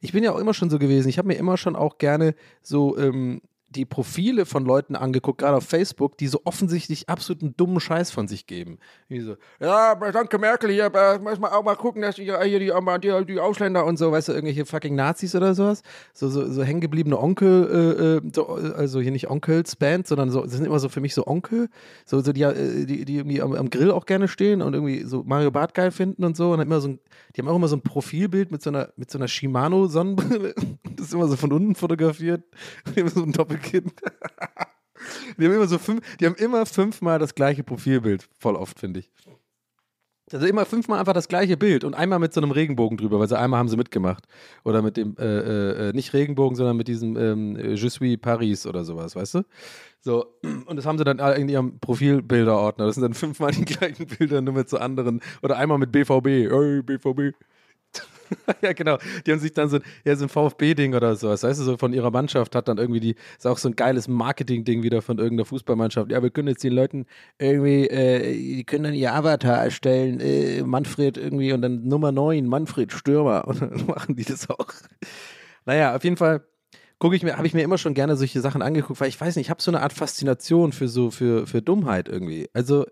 [0.00, 2.34] Ich bin ja auch immer schon so gewesen, ich habe mir immer schon auch gerne
[2.62, 7.80] so ähm, die Profile von Leuten angeguckt, gerade auf Facebook, die so offensichtlich absoluten dummen
[7.80, 8.78] Scheiß von sich geben.
[9.08, 10.90] Wie so, ja, danke Merkel hier,
[11.22, 14.28] muss man auch mal gucken, dass hier, hier die, die, die, Ausländer und so, weißt
[14.28, 15.82] du, irgendwelche fucking Nazis oder sowas,
[16.14, 20.42] so, so, so hängengebliebene Onkel, äh, äh so, also hier nicht Onkels Band, sondern so,
[20.42, 21.68] das sind immer so für mich so Onkel,
[22.06, 25.04] so, so die, äh, die, die irgendwie am, am, Grill auch gerne stehen und irgendwie
[25.04, 27.00] so Mario Bart geil finden und so und immer so ein,
[27.36, 30.54] die haben auch immer so ein Profilbild mit so einer, so einer Shimano Sonnenbrille,
[30.96, 32.44] das ist immer so von unten fotografiert,
[33.14, 33.92] so ein Doppel Kind.
[35.38, 39.00] Die haben immer so fünf, die haben immer fünfmal das gleiche Profilbild, voll oft, finde
[39.00, 39.10] ich.
[40.32, 43.28] Also immer fünfmal einfach das gleiche Bild und einmal mit so einem Regenbogen drüber, weil
[43.28, 44.24] sie einmal haben sie mitgemacht.
[44.64, 48.66] Oder mit dem, äh, äh, äh nicht Regenbogen, sondern mit diesem ähm, Je suis Paris
[48.66, 49.42] oder sowas, weißt du?
[50.00, 50.26] So,
[50.66, 52.86] und das haben sie dann in ihrem Profilbilderordner.
[52.86, 55.20] Das sind dann fünfmal die gleichen Bilder, nur mit so anderen.
[55.42, 56.26] Oder einmal mit BVB.
[56.26, 57.34] Hey, BVB.
[58.62, 58.98] ja, genau.
[59.26, 61.92] Die haben sich dann so, ja, so ein VfB-Ding oder sowas, weißt du, so von
[61.92, 65.46] ihrer Mannschaft hat dann irgendwie die, ist auch so ein geiles Marketing-Ding wieder von irgendeiner
[65.46, 66.10] Fußballmannschaft.
[66.10, 67.06] Ja, wir können jetzt den Leuten
[67.38, 72.46] irgendwie, äh, die können dann ihr Avatar erstellen, äh, Manfred irgendwie und dann Nummer 9,
[72.46, 74.68] Manfred Stürmer und dann machen die das auch.
[75.64, 76.42] Naja, auf jeden Fall
[76.98, 79.36] gucke ich mir, habe ich mir immer schon gerne solche Sachen angeguckt, weil ich weiß
[79.36, 82.48] nicht, ich habe so eine Art Faszination für so, für, für Dummheit irgendwie.
[82.52, 82.86] Also,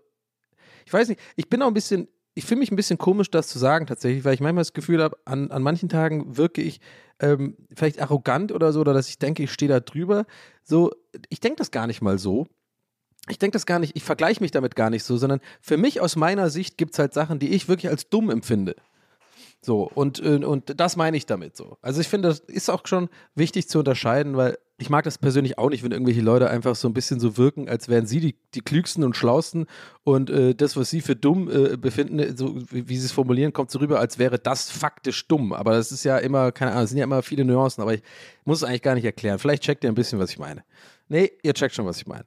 [0.85, 3.47] ich weiß nicht, ich bin auch ein bisschen, ich fühle mich ein bisschen komisch, das
[3.47, 6.79] zu sagen tatsächlich, weil ich manchmal das Gefühl habe, an, an manchen Tagen wirke ich
[7.19, 10.25] ähm, vielleicht arrogant oder so, oder dass ich denke, ich stehe da drüber.
[10.63, 10.91] So,
[11.29, 12.45] ich denke das gar nicht mal so.
[13.27, 15.99] Ich denke das gar nicht, ich vergleiche mich damit gar nicht so, sondern für mich
[15.99, 18.75] aus meiner Sicht gibt es halt Sachen, die ich wirklich als dumm empfinde.
[19.61, 21.77] So, und, äh, und das meine ich damit so.
[21.81, 25.57] Also ich finde, das ist auch schon wichtig zu unterscheiden, weil ich mag das persönlich
[25.57, 28.35] auch nicht, wenn irgendwelche Leute einfach so ein bisschen so wirken, als wären sie die,
[28.53, 29.65] die klügsten und schlausten
[30.03, 33.53] und äh, das, was sie für dumm äh, befinden, so wie, wie sie es formulieren,
[33.53, 35.51] kommt so rüber, als wäre das faktisch dumm.
[35.51, 38.03] Aber das ist ja immer, keine Ahnung, es sind ja immer viele Nuancen, aber ich
[38.45, 39.39] muss es eigentlich gar nicht erklären.
[39.39, 40.63] Vielleicht checkt ihr ein bisschen, was ich meine.
[41.09, 42.25] Nee, ihr checkt schon, was ich meine.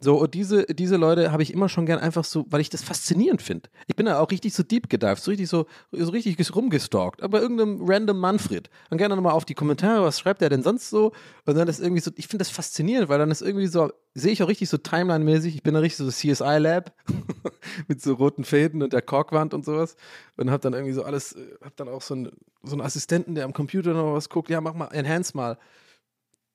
[0.00, 2.82] So, und diese, diese Leute habe ich immer schon gern einfach so, weil ich das
[2.82, 3.68] faszinierend finde.
[3.86, 7.22] Ich bin da auch richtig so deep gedived, so richtig so, so richtig rumgestalkt.
[7.22, 8.70] Aber irgendeinem random Manfred.
[8.90, 11.12] Und gerne nochmal auf die Kommentare, was schreibt er denn sonst so?
[11.44, 14.32] Und dann ist irgendwie so, ich finde das faszinierend, weil dann ist irgendwie so, sehe
[14.32, 15.54] ich auch richtig so Timeline-mäßig.
[15.54, 16.92] Ich bin da richtig so CSI-Lab
[17.86, 19.96] mit so roten Fäden und der Korkwand und sowas.
[20.36, 22.30] Und habe dann irgendwie so alles, äh, habe dann auch so einen,
[22.62, 24.48] so einen Assistenten, der am Computer noch was guckt.
[24.48, 25.58] Ja, mach mal, enhance mal.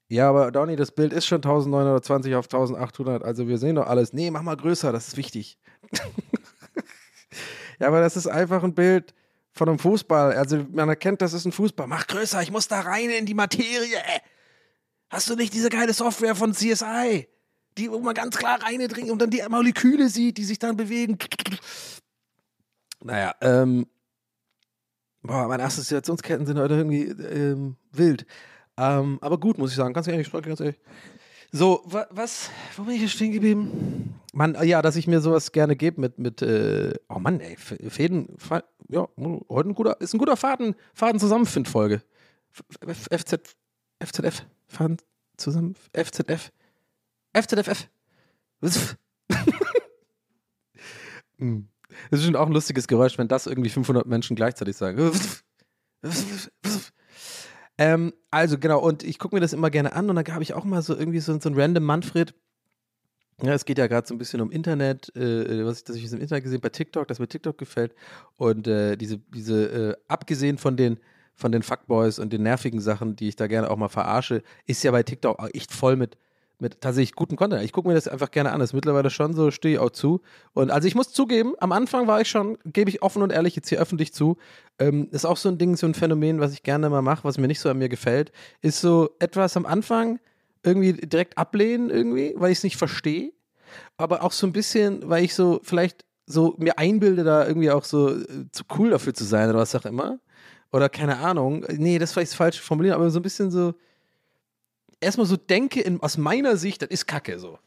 [0.09, 4.13] Ja, aber Donny, das Bild ist schon 1920 auf 1800, also wir sehen doch alles.
[4.13, 5.57] Nee, mach mal größer, das ist wichtig.
[7.79, 9.13] ja, aber das ist einfach ein Bild
[9.51, 10.33] von einem Fußball.
[10.33, 11.87] Also man erkennt, das ist ein Fußball.
[11.87, 13.97] Mach größer, ich muss da rein in die Materie.
[15.09, 17.27] Hast du nicht diese geile Software von CSI?
[17.77, 21.17] Die, wo man ganz klar reindringt und dann die Moleküle sieht, die sich dann bewegen.
[23.03, 23.87] Naja, ähm,
[25.21, 28.25] boah, meine Assoziationsketten sind heute irgendwie ähm, wild.
[28.77, 29.93] Ähm, aber gut, muss ich sagen.
[29.93, 30.79] Ganz ehrlich, ganz ehrlich.
[31.51, 34.19] So, wa was, wo bin ich hier stehen geblieben?
[34.33, 37.55] Mann, äh, ja, dass ich mir sowas gerne gebe mit, mit äh, oh Mann, ey,
[37.55, 38.35] Fäden,
[38.89, 39.07] ja,
[39.49, 42.01] heute ein guter, ist ein guter Faden, Faden Zusammenfind-Folge.
[42.81, 43.55] FZ,
[44.03, 44.97] FZF, Faden
[45.37, 46.51] zusammen, FZF,
[47.33, 47.87] FZFF.
[51.39, 51.67] Hm.
[52.09, 55.11] Das ist schon auch ein lustiges Geräusch, wenn das irgendwie 500 Menschen gleichzeitig sagen.
[57.77, 60.53] Ähm, also genau, und ich gucke mir das immer gerne an und dann habe ich
[60.53, 62.33] auch mal so irgendwie so, so ein random Manfred.
[63.41, 66.11] Ja, es geht ja gerade so ein bisschen um Internet, äh, was ich, das ich
[66.11, 67.93] im Internet gesehen bei TikTok, das mir TikTok gefällt.
[68.35, 70.99] Und äh, diese, diese, äh, abgesehen von den,
[71.35, 74.83] von den Fuckboys und den nervigen Sachen, die ich da gerne auch mal verarsche, ist
[74.83, 76.17] ja bei TikTok auch echt voll mit
[76.59, 77.63] mit tatsächlich gutem Content.
[77.63, 78.59] Ich gucke mir das einfach gerne an.
[78.59, 80.21] Das ist mittlerweile schon so, stehe ich auch zu.
[80.53, 83.55] Und also ich muss zugeben, am Anfang war ich schon, gebe ich offen und ehrlich
[83.55, 84.37] jetzt hier öffentlich zu,
[84.79, 87.37] ähm, ist auch so ein Ding, so ein Phänomen, was ich gerne mal mache, was
[87.37, 90.19] mir nicht so an mir gefällt, ist so etwas am Anfang
[90.63, 93.31] irgendwie direkt ablehnen irgendwie, weil ich es nicht verstehe.
[93.97, 97.83] Aber auch so ein bisschen, weil ich so vielleicht so mir einbilde, da irgendwie auch
[97.83, 100.19] so äh, zu cool dafür zu sein oder was auch immer.
[100.71, 101.65] Oder keine Ahnung.
[101.69, 103.73] Nee, das war vielleicht falsch formuliert, aber so ein bisschen so,
[104.99, 107.59] erstmal so denke, in, aus meiner Sicht, das ist Kacke so.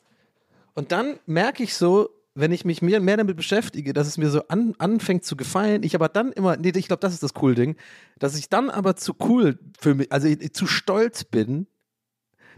[0.75, 4.31] Und dann merke ich so, wenn ich mich mehr, mehr damit beschäftige, dass es mir
[4.31, 7.33] so an, anfängt zu gefallen, ich aber dann immer, nee, ich glaube, das ist das
[7.43, 7.77] cool Ding,
[8.19, 11.67] dass ich dann aber zu cool für mich, also ich, ich, zu stolz bin,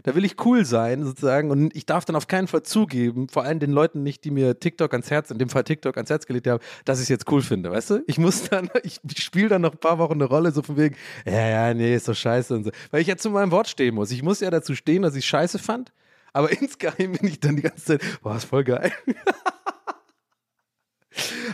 [0.03, 3.43] da will ich cool sein, sozusagen, und ich darf dann auf keinen Fall zugeben, vor
[3.43, 6.25] allem den Leuten nicht, die mir TikTok ans Herz, in dem Fall TikTok ans Herz
[6.25, 8.03] gelegt haben, dass ich es jetzt cool finde, weißt du?
[8.05, 10.95] Ich muss dann, ich, spiele dann noch ein paar Wochen eine Rolle, so von wegen,
[11.25, 12.71] ja, ja, nee, ist doch scheiße und so.
[12.91, 14.11] Weil ich ja zu meinem Wort stehen muss.
[14.11, 15.93] Ich muss ja dazu stehen, dass ich scheiße fand,
[16.33, 18.91] aber insgeheim bin ich dann die ganze Zeit, boah, ist voll geil.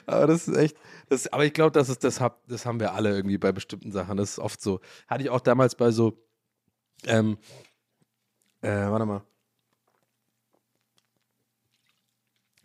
[0.07, 0.77] aber das ist echt,
[1.09, 4.17] das, aber ich glaube, das, das, hab, das haben wir alle irgendwie bei bestimmten Sachen.
[4.17, 4.79] Das ist oft so.
[5.07, 6.17] Hatte ich auch damals bei so,
[7.05, 7.38] ähm,
[8.61, 9.21] äh, warte mal.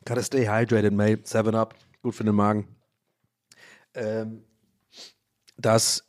[0.04, 1.22] Gotta stay hydrated, mate.
[1.24, 1.74] Seven up.
[2.02, 2.68] Gut für den Magen.
[3.94, 4.44] Ähm,
[5.56, 6.04] das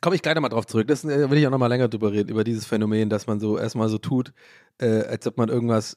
[0.00, 0.86] komme ich gleich nochmal drauf zurück.
[0.88, 3.58] Das äh, will ich auch nochmal länger drüber reden, über dieses Phänomen, dass man so
[3.58, 4.32] erstmal so tut,
[4.78, 5.96] äh, als ob man irgendwas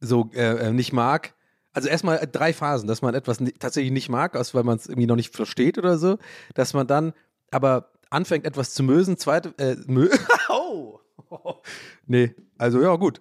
[0.00, 1.34] so äh, äh nicht mag.
[1.72, 5.06] Also erstmal drei Phasen, dass man etwas tatsächlich nicht mag, aus weil man es irgendwie
[5.06, 6.18] noch nicht versteht oder so,
[6.54, 7.14] dass man dann
[7.50, 10.10] aber anfängt etwas zu mösen, zweite äh, mö
[10.50, 11.01] oh.
[12.06, 13.20] nee, also ja, gut.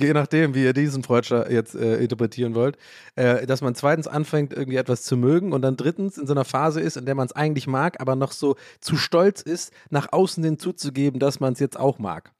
[0.00, 2.76] Je nachdem, wie ihr diesen Freudscher jetzt äh, interpretieren wollt,
[3.14, 6.44] äh, dass man zweitens anfängt, irgendwie etwas zu mögen und dann drittens in so einer
[6.44, 10.12] Phase ist, in der man es eigentlich mag, aber noch so zu stolz ist, nach
[10.12, 12.32] außen hin zuzugeben, dass man es jetzt auch mag.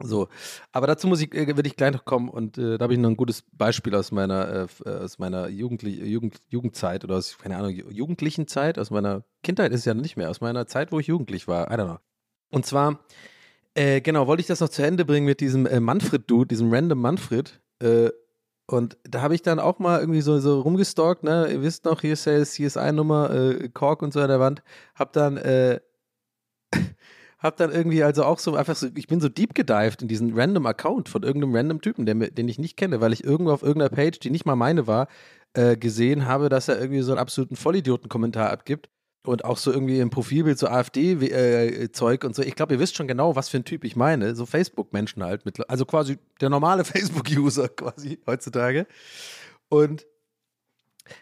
[0.00, 0.28] So,
[0.70, 3.00] aber dazu muss ich, äh, will ich gleich noch kommen und äh, da habe ich
[3.00, 7.56] noch ein gutes Beispiel aus meiner, äh, aus meiner Jugendli Jugend, Jugendzeit oder aus, keine
[7.56, 11.00] Ahnung, jugendlichen Zeit, aus meiner Kindheit ist es ja nicht mehr, aus meiner Zeit, wo
[11.00, 11.98] ich jugendlich war, I don't know.
[12.50, 13.00] Und zwar
[13.78, 17.00] äh, genau, wollte ich das noch zu Ende bringen mit diesem äh, Manfred-Dude, diesem random
[17.00, 17.60] Manfred.
[17.80, 18.10] Äh,
[18.66, 21.48] und da habe ich dann auch mal irgendwie so, so rumgestalkt, ne?
[21.50, 24.62] Ihr wisst noch, hier ist ja CSI-Nummer, äh, Kork und so an der Wand.
[24.94, 25.80] Hab dann, äh,
[27.38, 30.34] hab dann irgendwie also auch so einfach so, ich bin so deep gedived in diesen
[30.38, 33.62] random Account von irgendeinem random Typen, mir- den ich nicht kenne, weil ich irgendwo auf
[33.62, 35.08] irgendeiner Page, die nicht mal meine war,
[35.54, 38.90] äh, gesehen habe, dass er irgendwie so einen absoluten Vollidioten-Kommentar abgibt.
[39.24, 42.42] Und auch so irgendwie im Profilbild so AfD-Zeug und so.
[42.42, 44.34] Ich glaube, ihr wisst schon genau, was für ein Typ ich meine.
[44.34, 45.44] So Facebook-Menschen halt.
[45.44, 48.86] Mit, also quasi der normale Facebook-User quasi heutzutage.
[49.68, 50.06] Und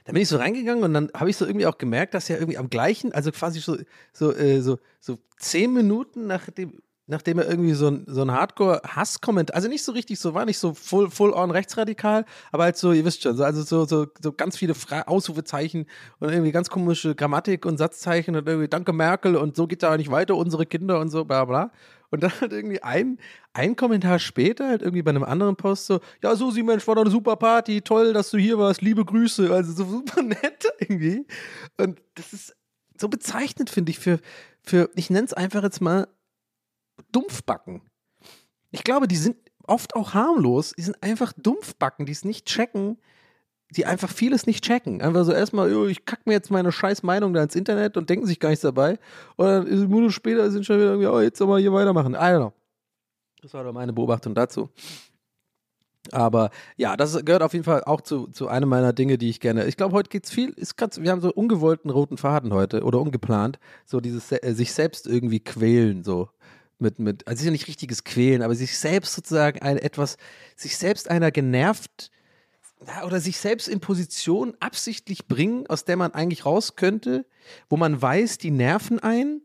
[0.04, 2.38] da bin ich so reingegangen und dann habe ich so irgendwie auch gemerkt, dass er
[2.38, 3.76] irgendwie am gleichen, also quasi so,
[4.12, 9.54] so, äh, so, so zehn Minuten nachdem, nachdem er irgendwie so ein, so ein Hardcore-Hass-Kommentar,
[9.54, 12.92] also nicht so richtig, so war nicht so full, full on rechtsradikal, aber halt so,
[12.92, 15.86] ihr wisst schon, so, also so, so, so ganz viele Fra Ausrufezeichen
[16.18, 19.96] und irgendwie ganz komische Grammatik und Satzzeichen und irgendwie Danke Merkel und so geht da
[19.96, 21.70] nicht weiter, unsere Kinder und so, bla bla.
[22.10, 23.18] Und dann halt irgendwie ein,
[23.52, 27.02] ein Kommentar später, halt irgendwie bei einem anderen Post so, ja, Susi, Mensch, war doch
[27.02, 29.52] eine super Party, toll, dass du hier warst, liebe Grüße.
[29.52, 31.26] Also so super nett irgendwie.
[31.76, 32.56] Und das ist
[32.98, 34.20] so bezeichnend, finde ich, für,
[34.62, 36.08] für ich nenne es einfach jetzt mal
[37.12, 37.82] Dumpfbacken.
[38.70, 42.98] Ich glaube, die sind oft auch harmlos, die sind einfach Dumpfbacken, die es nicht checken,
[43.70, 45.02] die einfach vieles nicht checken.
[45.02, 48.08] Einfach so erstmal, "Jo, ich kack mir jetzt meine scheiß Meinung da ins Internet und
[48.08, 48.98] denken sich gar nichts dabei.
[49.36, 52.14] Und dann ist Minute später sind schon wieder irgendwie, oh, jetzt soll mal hier weitermachen.
[52.14, 52.52] I don't know.
[53.42, 54.70] Das war doch meine Beobachtung dazu.
[56.12, 59.40] Aber ja, das gehört auf jeden Fall auch zu, zu einem meiner Dinge, die ich
[59.40, 59.66] gerne.
[59.66, 60.50] Ich glaube, heute geht's viel.
[60.50, 63.58] Ist grad, wir haben so ungewollten roten Faden heute oder ungeplant.
[63.84, 66.28] So dieses se- äh, sich selbst irgendwie quälen, so
[66.78, 70.16] mit, mit, also es ist ja nicht richtiges Quälen, aber sich selbst sozusagen ein etwas,
[70.56, 72.10] sich selbst einer genervt
[73.04, 77.26] oder sich selbst in Position absichtlich bringen, aus der man eigentlich raus könnte,
[77.68, 79.40] wo man weiß, die nerven ein.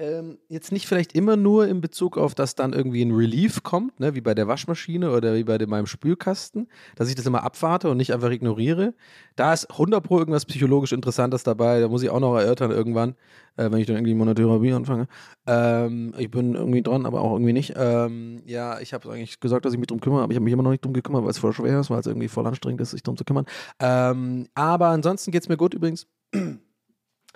[0.00, 4.00] Ähm, jetzt nicht vielleicht immer nur in Bezug auf, dass dann irgendwie ein Relief kommt,
[4.00, 7.44] ne, wie bei der Waschmaschine oder wie bei dem, meinem Spülkasten, dass ich das immer
[7.44, 8.94] abwarte und nicht einfach ignoriere.
[9.36, 13.14] Da ist 100 Pro irgendwas psychologisch Interessantes dabei, da muss ich auch noch erörtern irgendwann,
[13.58, 15.06] äh, wenn ich dann irgendwie Monotherapie anfange.
[15.46, 17.74] Ähm, ich bin irgendwie dran, aber auch irgendwie nicht.
[17.76, 20.54] Ähm, ja, ich habe eigentlich gesagt, dass ich mich drum kümmere, aber ich habe mich
[20.54, 22.80] immer noch nicht drum gekümmert, weil es voll schwer ist, weil es irgendwie voll anstrengend
[22.80, 23.44] ist, sich drum zu kümmern.
[23.78, 26.06] Ähm, aber ansonsten geht es mir gut übrigens.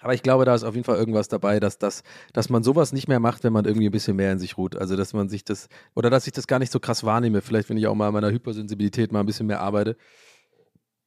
[0.04, 2.02] Aber ich glaube, da ist auf jeden Fall irgendwas dabei, dass, das,
[2.34, 4.76] dass man sowas nicht mehr macht, wenn man irgendwie ein bisschen mehr in sich ruht.
[4.76, 7.40] Also, dass man sich das, oder dass ich das gar nicht so krass wahrnehme.
[7.40, 9.96] Vielleicht, wenn ich auch mal an meiner Hypersensibilität mal ein bisschen mehr arbeite,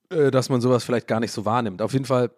[0.09, 1.83] äh, dass man sowas vielleicht gar nicht so wahrnimmt.
[1.83, 2.31] Auf jeden Fall,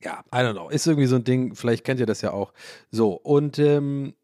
[0.00, 2.52] ja, I don't know, ist irgendwie so ein Ding, vielleicht kennt ihr das ja auch.
[2.92, 4.14] So, und ähm,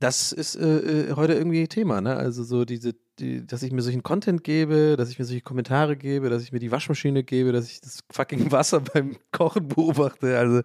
[0.00, 2.16] das ist äh, äh, heute irgendwie Thema, ne?
[2.16, 5.96] Also so diese, die, dass ich mir solchen Content gebe, dass ich mir solche Kommentare
[5.96, 10.38] gebe, dass ich mir die Waschmaschine gebe, dass ich das fucking Wasser beim Kochen beobachte.
[10.38, 10.60] Also,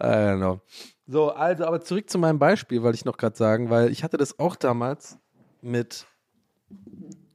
[0.00, 0.60] I don't know.
[1.06, 4.16] So, also, aber zurück zu meinem Beispiel, wollte ich noch gerade sagen, weil ich hatte
[4.16, 5.18] das auch damals
[5.62, 6.06] mit.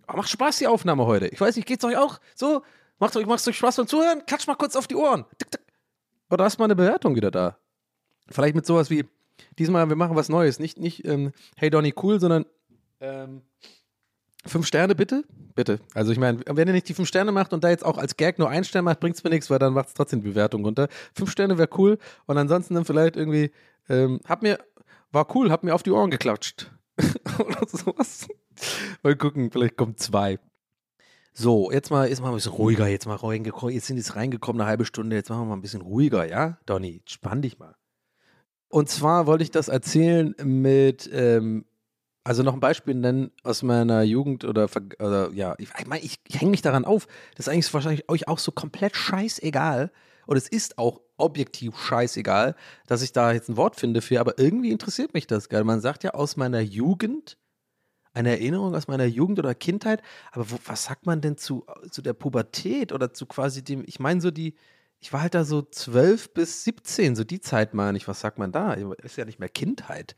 [0.07, 1.27] Oh, macht Spaß die Aufnahme heute.
[1.27, 2.61] Ich weiß nicht, geht's euch auch so?
[2.99, 4.25] Macht euch, macht's euch Spaß beim Zuhören?
[4.25, 5.25] Klatsch mal kurz auf die Ohren.
[6.29, 7.57] Oder hast mal eine Bewertung wieder da?
[8.29, 9.05] Vielleicht mit sowas wie,
[9.57, 10.59] diesmal, wir machen was Neues.
[10.59, 12.45] Nicht, nicht ähm, hey Donny, cool, sondern
[12.99, 13.41] ähm,
[14.45, 15.23] fünf Sterne bitte?
[15.55, 15.79] Bitte.
[15.93, 18.17] Also ich meine, wenn ihr nicht die fünf Sterne macht und da jetzt auch als
[18.17, 20.29] Gag nur einen Stern macht, bringt es mir nichts, weil dann macht es trotzdem die
[20.29, 20.87] Bewertung runter.
[21.13, 23.51] Fünf Sterne wäre cool und ansonsten dann vielleicht irgendwie,
[23.89, 24.59] ähm, hab mir,
[25.11, 26.71] war cool, hab mir auf die Ohren geklatscht.
[27.39, 28.27] Oder sowas.
[29.01, 30.39] Mal gucken, vielleicht kommen zwei.
[31.35, 34.61] So, jetzt mal, jetzt mal ein bisschen ruhiger, jetzt mal reingekommen, jetzt sind jetzt reingekommen,
[34.61, 36.59] eine halbe Stunde, jetzt machen wir mal ein bisschen ruhiger, ja?
[36.67, 37.75] Donny, spann dich mal.
[38.69, 41.65] Und zwar wollte ich das erzählen mit, ähm,
[42.23, 46.19] also noch ein Beispiel nennen aus meiner Jugend oder, oder ja, ich, ich, mein, ich,
[46.27, 47.07] ich hänge mich daran auf.
[47.35, 49.91] Das ist eigentlich wahrscheinlich euch auch so komplett scheißegal.
[50.25, 52.55] Und es ist auch objektiv scheißegal,
[52.87, 55.65] dass ich da jetzt ein Wort finde für, aber irgendwie interessiert mich das, geil.
[55.65, 57.37] Man sagt ja aus meiner Jugend,
[58.13, 62.01] eine Erinnerung aus meiner Jugend oder Kindheit, aber wo, was sagt man denn zu, zu
[62.01, 64.55] der Pubertät oder zu quasi dem, ich meine so die,
[64.99, 68.37] ich war halt da so 12 bis 17, so die Zeit meine ich, was sagt
[68.37, 68.73] man da?
[68.73, 70.15] Ist ja nicht mehr Kindheit.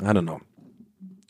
[0.00, 0.40] I don't know.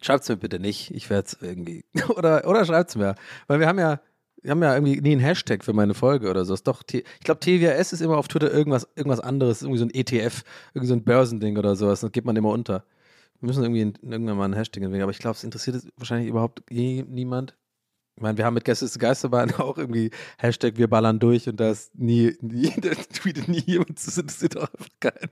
[0.00, 1.84] Schreibt's mir bitte nicht, ich werde es irgendwie,
[2.16, 3.14] oder, oder schreibt's mir,
[3.46, 4.00] weil wir haben ja,
[4.42, 6.54] wir haben ja irgendwie nie einen Hashtag für meine Folge oder so.
[6.54, 9.94] Ist doch, ich glaube, TWS ist immer auf Twitter irgendwas, irgendwas anderes, irgendwie so ein
[9.94, 12.84] ETF, irgendwie so ein Börsending oder sowas, das geht man immer unter.
[13.40, 16.28] Wir müssen irgendwie irgendwann mal einen Hashtag entwickeln, aber ich glaube, es interessiert es wahrscheinlich
[16.28, 17.56] überhaupt je niemand.
[18.16, 21.58] Ich meine, wir haben mit Gäste ist Geisterbahn auch irgendwie Hashtag wir ballern durch und
[21.58, 25.30] da ist nie, nie, da tweetet nie jemand, das interessiert auch einfach keinen.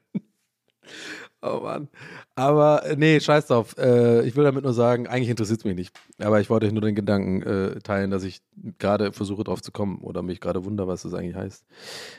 [1.40, 1.88] Oh Mann.
[2.34, 3.76] Aber äh, nee, scheiß drauf.
[3.78, 5.96] Äh, ich will damit nur sagen, eigentlich interessiert es mich nicht.
[6.18, 8.42] Aber ich wollte euch nur den Gedanken äh, teilen, dass ich
[8.78, 11.64] gerade versuche drauf zu kommen oder mich gerade wundere, was das eigentlich heißt.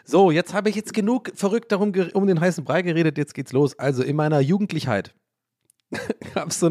[0.06, 3.18] So, jetzt habe ich jetzt genug verrückt darum um den heißen Brei geredet.
[3.18, 3.78] Jetzt geht's los.
[3.78, 5.14] Also in meiner Jugendlichkeit
[6.34, 6.66] gab es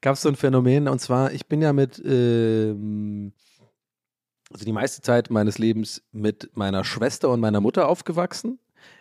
[0.00, 3.32] gab's so ein Phänomen und zwar, ich bin ja mit, ähm,
[4.52, 8.58] also die meiste Zeit meines Lebens mit meiner Schwester und meiner Mutter aufgewachsen.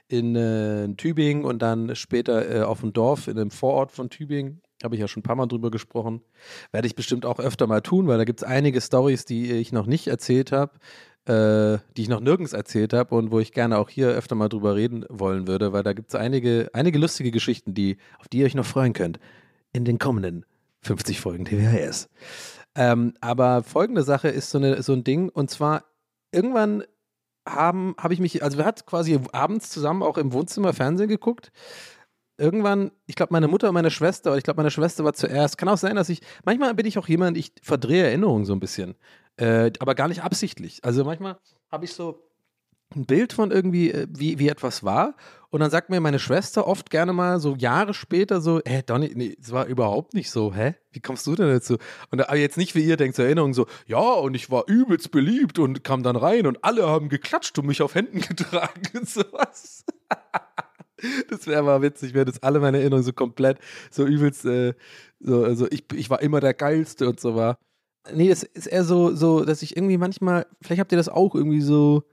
[0.08, 4.10] In, äh, in Tübingen und dann später äh, auf dem Dorf in einem Vorort von
[4.10, 4.62] Tübingen.
[4.84, 6.22] Habe ich ja schon ein paar Mal drüber gesprochen.
[6.72, 9.72] Werde ich bestimmt auch öfter mal tun, weil da gibt es einige Stories, die ich
[9.72, 10.74] noch nicht erzählt habe,
[11.26, 14.49] äh, die ich noch nirgends erzählt habe und wo ich gerne auch hier öfter mal
[14.49, 18.39] drüber reden wollen würde, weil da gibt es einige, einige lustige Geschichten, die, auf die
[18.39, 19.20] ihr euch noch freuen könnt
[19.74, 20.45] in den kommenden
[20.82, 22.10] 50 Folgen TWHS.
[22.76, 25.86] Ähm, aber folgende Sache ist so, eine, so ein Ding, und zwar
[26.32, 26.84] irgendwann
[27.48, 31.52] haben, habe ich mich, also wir hatten quasi abends zusammen auch im Wohnzimmer Fernsehen geguckt.
[32.38, 35.58] Irgendwann, ich glaube, meine Mutter und meine Schwester, oder ich glaube, meine Schwester war zuerst.
[35.58, 38.60] Kann auch sein, dass ich, manchmal bin ich auch jemand, ich verdrehe Erinnerungen so ein
[38.60, 38.96] bisschen.
[39.38, 40.84] Äh, aber gar nicht absichtlich.
[40.84, 41.38] Also manchmal
[41.72, 42.26] habe ich so
[42.94, 45.16] ein Bild von irgendwie, äh, wie, wie etwas war.
[45.50, 49.12] Und dann sagt mir meine Schwester oft gerne mal so Jahre später so, hä, Donny,
[49.16, 50.76] nee, es war überhaupt nicht so, hä?
[50.92, 51.78] Wie kommst du denn dazu?
[52.12, 55.12] Und aber jetzt nicht wie ihr denkt zur Erinnerung so, ja, und ich war übelst
[55.12, 59.10] beliebt und kam dann rein und alle haben geklatscht und mich auf Händen getragen und
[59.10, 59.86] sowas.
[61.30, 63.60] Das wäre mal witzig, wäre das alle meine Erinnerungen so komplett
[63.92, 64.74] so übelst, äh,
[65.20, 67.60] so, also ich, ich war immer der Geilste und so war.
[68.14, 71.36] Nee, das ist eher so, so, dass ich irgendwie manchmal, vielleicht habt ihr das auch
[71.36, 72.04] irgendwie so,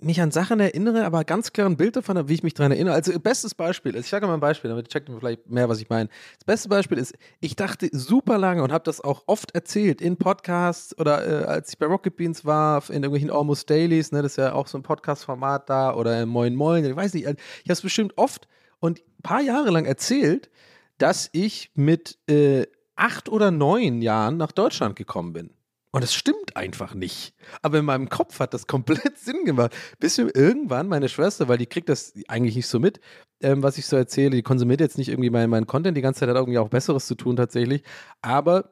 [0.00, 2.72] mich an Sachen erinnere, aber ganz klar ein Bild davon habe, wie ich mich daran
[2.72, 2.94] erinnere.
[2.94, 5.80] Also, bestes Beispiel ist, ich sage mal ein Beispiel, damit checkt ihr vielleicht mehr, was
[5.80, 6.08] ich meine.
[6.38, 10.16] Das beste Beispiel ist, ich dachte super lange und habe das auch oft erzählt in
[10.16, 14.32] Podcasts oder äh, als ich bei Rocket Beans war, in irgendwelchen Almost Dailies, ne, das
[14.32, 17.28] ist ja auch so ein Podcast-Format da oder in Moin Moin, ich weiß nicht, ich
[17.28, 18.48] habe es bestimmt oft
[18.80, 20.50] und ein paar Jahre lang erzählt,
[20.98, 22.66] dass ich mit äh,
[22.96, 25.50] acht oder neun Jahren nach Deutschland gekommen bin.
[25.94, 27.34] Und es stimmt einfach nicht.
[27.62, 29.72] Aber in meinem Kopf hat das komplett Sinn gemacht.
[30.00, 32.98] Bis mir irgendwann meine Schwester, weil die kriegt das eigentlich nicht so mit,
[33.40, 36.18] ähm, was ich so erzähle, die konsumiert jetzt nicht irgendwie meinen mein Content, die ganze
[36.18, 37.84] Zeit hat irgendwie auch Besseres zu tun tatsächlich.
[38.22, 38.70] Aber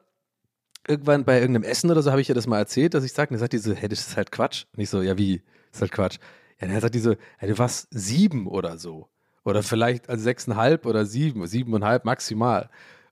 [0.85, 3.29] irgendwann bei irgendeinem Essen oder so habe ich ihr das mal erzählt, dass ich sage,
[3.29, 4.65] und dann sagt die so, hey, das ist halt Quatsch.
[4.75, 6.17] Und ich so, ja wie, das ist halt Quatsch.
[6.59, 9.07] Ja, dann sagt die so, hey, du warst sieben oder so.
[9.45, 12.69] Oder vielleicht also sechseinhalb oder sieben, siebeneinhalb maximal.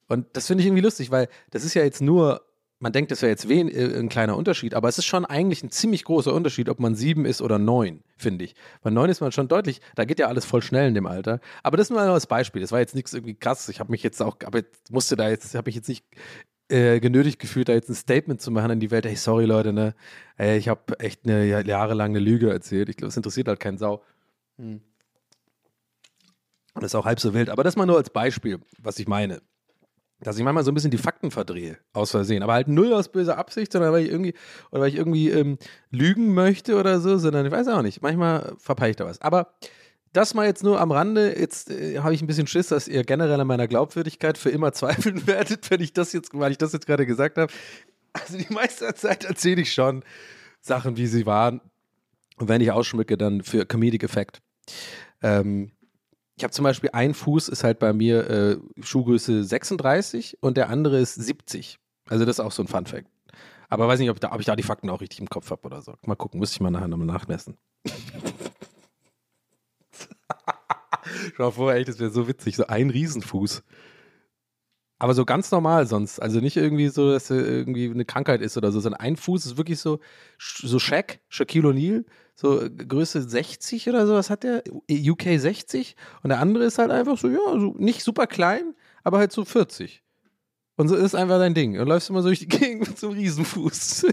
[0.09, 2.41] Und das finde ich irgendwie lustig, weil das ist ja jetzt nur
[2.81, 5.63] man denkt, das wäre jetzt wen, äh, ein kleiner Unterschied, aber es ist schon eigentlich
[5.63, 8.55] ein ziemlich großer Unterschied, ob man sieben ist oder neun, finde ich.
[8.81, 11.39] Bei neun ist man schon deutlich, da geht ja alles voll schnell in dem Alter.
[11.61, 12.61] Aber das nur als Beispiel.
[12.61, 13.69] Das war jetzt nichts irgendwie krass.
[13.69, 16.03] Ich habe mich jetzt auch, aber jetzt musste da jetzt, habe ich jetzt nicht
[16.69, 19.05] äh, genötigt gefühlt, da jetzt ein Statement zu machen in die Welt.
[19.05, 19.93] Hey, sorry Leute, ne?
[20.37, 22.89] Ey, ich habe echt eine jahrelange Lüge erzählt.
[22.89, 24.01] Ich glaube, es interessiert halt keinen Sau.
[24.57, 24.81] Hm.
[26.73, 27.49] Und das ist auch halb so wild.
[27.51, 29.41] Aber das mal nur als Beispiel, was ich meine
[30.23, 32.43] dass ich manchmal so ein bisschen die Fakten verdrehe, aus Versehen.
[32.43, 34.33] Aber halt null aus böser Absicht, sondern weil ich irgendwie,
[34.71, 35.57] oder weil ich irgendwie ähm,
[35.89, 38.01] lügen möchte oder so, sondern ich weiß auch nicht.
[38.01, 39.21] Manchmal verpeile ich da was.
[39.21, 39.53] Aber
[40.13, 41.37] das mal jetzt nur am Rande.
[41.39, 44.73] Jetzt äh, habe ich ein bisschen Schiss, dass ihr generell an meiner Glaubwürdigkeit für immer
[44.73, 47.51] zweifeln werdet, wenn ich das jetzt, weil ich das jetzt gerade gesagt habe.
[48.13, 50.03] Also die meiste Zeit erzähle ich schon
[50.59, 51.61] Sachen, wie sie waren.
[52.37, 54.41] Und wenn ich ausschmücke, dann für Comedic Effect.
[55.21, 55.71] Ähm,
[56.41, 60.71] ich habe zum Beispiel ein Fuß ist halt bei mir äh, Schuhgröße 36 und der
[60.71, 61.77] andere ist 70.
[62.09, 63.07] Also das ist auch so ein Fun Fact.
[63.69, 65.61] Aber weiß nicht, ob, da, ob ich da die Fakten auch richtig im Kopf habe
[65.67, 65.93] oder so.
[66.03, 67.59] Mal gucken, müsste ich mal nachher nochmal nachmessen.
[71.37, 73.61] Schau vor, ey, das wäre so witzig, so ein Riesenfuß.
[74.97, 76.19] Aber so ganz normal sonst.
[76.19, 79.45] Also nicht irgendwie so, dass er irgendwie eine Krankheit ist oder so, sondern ein Fuß
[79.45, 79.99] ist wirklich so,
[80.39, 82.03] so Shaq, Shaquille O'Neal,
[82.41, 84.63] so Größe 60 oder so, was hat der?
[84.89, 88.73] UK 60 und der andere ist halt einfach so, ja, so nicht super klein,
[89.03, 90.01] aber halt so 40.
[90.75, 91.79] Und so ist einfach dein Ding.
[91.79, 94.07] Und läufst immer so durch die Gegend mit so einem Riesenfuß.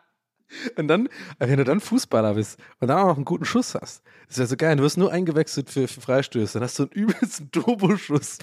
[0.76, 4.02] und dann, wenn du dann Fußballer bist und dann auch noch einen guten Schuss hast,
[4.26, 4.76] ist ja so geil.
[4.76, 6.54] Du wirst nur eingewechselt für, für Freistöße.
[6.54, 8.38] Dann hast du einen übelsten Turboschuss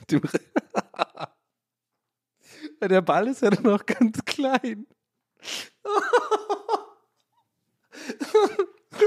[2.79, 4.85] Der Ball ist ja dann noch ganz klein.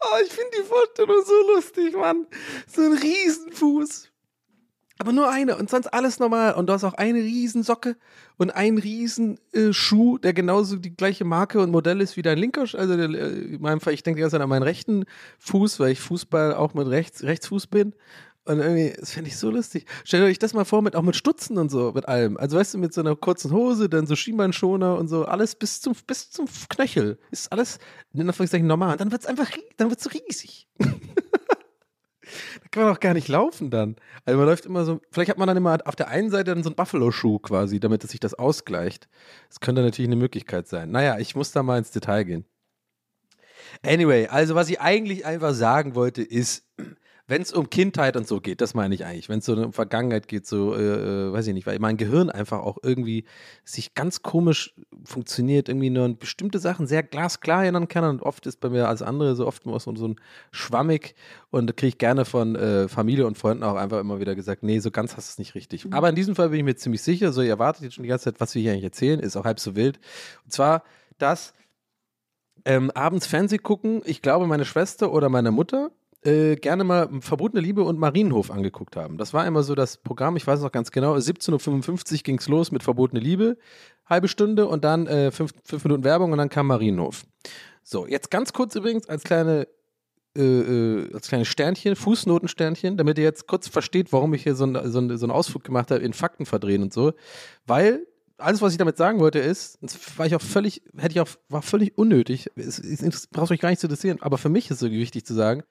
[0.00, 2.26] oh, ich finde die Vorstellung so lustig, Mann.
[2.66, 4.10] So ein Riesenfuß.
[5.00, 6.52] Aber nur eine und sonst alles normal.
[6.54, 7.96] Und du hast auch eine Riesensocke
[8.36, 12.66] und einen Riesenschuh, äh, der genauso die gleiche Marke und Modell ist wie dein linker.
[12.74, 15.06] Also der, äh, in meinem Fall, ich denke jetzt an meinen rechten
[15.38, 17.94] Fuß, weil ich Fußball auch mit rechts, Rechtsfuß bin.
[18.50, 19.86] Und irgendwie, das finde ich so lustig.
[20.04, 22.36] Stellt euch das mal vor, mit auch mit Stutzen und so, mit allem.
[22.36, 25.80] Also weißt du, mit so einer kurzen Hose, dann so Schienbeinschoner und so, alles bis
[25.80, 27.20] zum, bis zum Knöchel.
[27.30, 27.78] Ist alles
[28.12, 28.92] in Anführungszeichen normal.
[28.92, 30.66] Und dann wird es einfach, dann wird es so riesig.
[30.78, 30.88] da
[32.72, 33.94] kann man auch gar nicht laufen dann.
[34.24, 36.64] Also man läuft immer so, vielleicht hat man dann immer auf der einen Seite dann
[36.64, 39.08] so einen Buffalo-Schuh quasi, damit es sich das ausgleicht.
[39.48, 40.90] Das könnte natürlich eine Möglichkeit sein.
[40.90, 42.44] Naja, ich muss da mal ins Detail gehen.
[43.84, 46.64] Anyway, also was ich eigentlich einfach sagen wollte ist,
[47.30, 49.28] Wenn es um Kindheit und so geht, das meine ich eigentlich.
[49.28, 52.28] Wenn es so um Vergangenheit geht, so, äh, äh, weiß ich nicht, weil mein Gehirn
[52.28, 53.24] einfach auch irgendwie
[53.64, 54.74] sich ganz komisch
[55.04, 59.00] funktioniert, irgendwie nur bestimmte Sachen sehr glasklar erinnern kann und oft ist bei mir als
[59.00, 60.16] andere so oft so, so ein
[60.50, 61.14] schwammig
[61.50, 64.64] und da kriege ich gerne von äh, Familie und Freunden auch einfach immer wieder gesagt,
[64.64, 65.86] nee, so ganz hast du es nicht richtig.
[65.92, 68.08] Aber in diesem Fall bin ich mir ziemlich sicher, so ihr erwartet jetzt schon die
[68.08, 70.00] ganze Zeit, was wir hier eigentlich erzählen, ist auch halb so wild.
[70.44, 70.82] Und zwar,
[71.18, 71.54] dass
[72.64, 75.92] ähm, abends Fernseh gucken, ich glaube, meine Schwester oder meine Mutter
[76.22, 79.16] äh, gerne mal Verbotene Liebe und Marienhof angeguckt haben.
[79.16, 82.48] Das war immer so das Programm, ich weiß noch ganz genau, 17.55 Uhr ging es
[82.48, 83.56] los mit Verbotene Liebe,
[84.06, 87.24] halbe Stunde und dann äh, fünf, fünf Minuten Werbung und dann kam Marienhof.
[87.82, 89.66] So, jetzt ganz kurz übrigens als kleine
[90.36, 94.64] äh, äh, als kleines Sternchen, Fußnotensternchen, damit ihr jetzt kurz versteht, warum ich hier so,
[94.64, 97.14] ein, so, so einen Ausflug gemacht habe in Fakten verdrehen und so.
[97.66, 98.06] Weil
[98.38, 99.78] alles, was ich damit sagen wollte, ist,
[100.16, 102.48] war ich auch völlig, hätte ich auch, war völlig unnötig.
[102.54, 105.26] Es, es braucht euch gar nicht zu interessieren, aber für mich ist es so wichtig
[105.26, 105.64] zu sagen,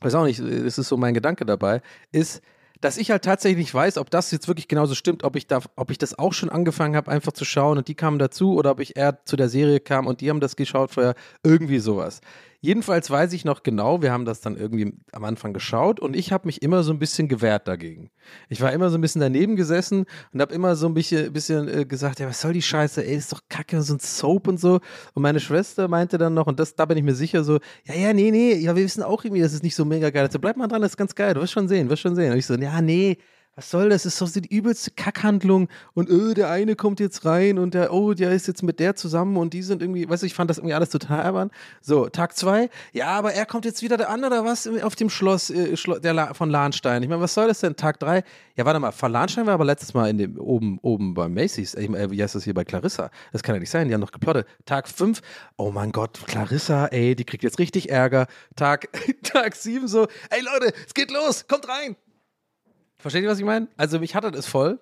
[0.00, 1.82] weiß auch nicht, es ist so mein Gedanke dabei,
[2.12, 2.42] ist,
[2.80, 5.60] dass ich halt tatsächlich nicht weiß, ob das jetzt wirklich genauso stimmt, ob ich da,
[5.76, 8.72] ob ich das auch schon angefangen habe, einfach zu schauen und die kamen dazu oder
[8.72, 12.20] ob ich eher zu der Serie kam und die haben das geschaut vorher, irgendwie sowas.
[12.60, 16.32] Jedenfalls weiß ich noch genau, wir haben das dann irgendwie am Anfang geschaut und ich
[16.32, 18.10] habe mich immer so ein bisschen gewehrt dagegen.
[18.48, 21.68] Ich war immer so ein bisschen daneben gesessen und habe immer so ein bisschen, bisschen
[21.68, 24.58] äh, gesagt, ja, was soll die Scheiße, ey, ist doch kacke, so ein Soap und
[24.58, 24.80] so.
[25.14, 27.94] Und meine Schwester meinte dann noch, und das, da bin ich mir sicher so, ja,
[27.94, 30.26] ja, nee, nee, ja, wir wissen auch irgendwie, das ist nicht so mega geil.
[30.26, 32.32] Also bleib mal dran, das ist ganz geil, du wirst schon sehen, wirst schon sehen.
[32.32, 33.18] Und ich so, ja, nee,
[33.56, 34.02] was soll das?
[34.02, 35.68] Das ist doch die übelste Kackhandlung.
[35.94, 38.96] Und öh, der eine kommt jetzt rein und der, oh, der ist jetzt mit der
[38.96, 41.50] zusammen und die sind irgendwie, weißt du, ich fand das irgendwie alles total albern.
[41.80, 45.08] So, Tag zwei, ja, aber er kommt jetzt wieder der andere oder was auf dem
[45.08, 47.02] Schloss, äh, der La von Lahnstein.
[47.02, 47.76] Ich meine, was soll das denn?
[47.76, 48.24] Tag drei,
[48.56, 51.74] ja, warte mal, von Lahnstein war aber letztes Mal in dem, oben, oben bei Macy's,
[51.74, 53.10] ich meine, wie heißt das hier bei Clarissa?
[53.32, 54.46] Das kann ja nicht sein, die haben noch geplottet.
[54.66, 55.22] Tag fünf,
[55.56, 58.26] oh mein Gott, Clarissa, ey, die kriegt jetzt richtig Ärger.
[58.54, 58.88] Tag,
[59.22, 61.96] Tag sieben so, ey Leute, es geht los, kommt rein.
[62.98, 63.68] Versteht ihr, was ich meine?
[63.76, 64.80] Also mich hatte es voll.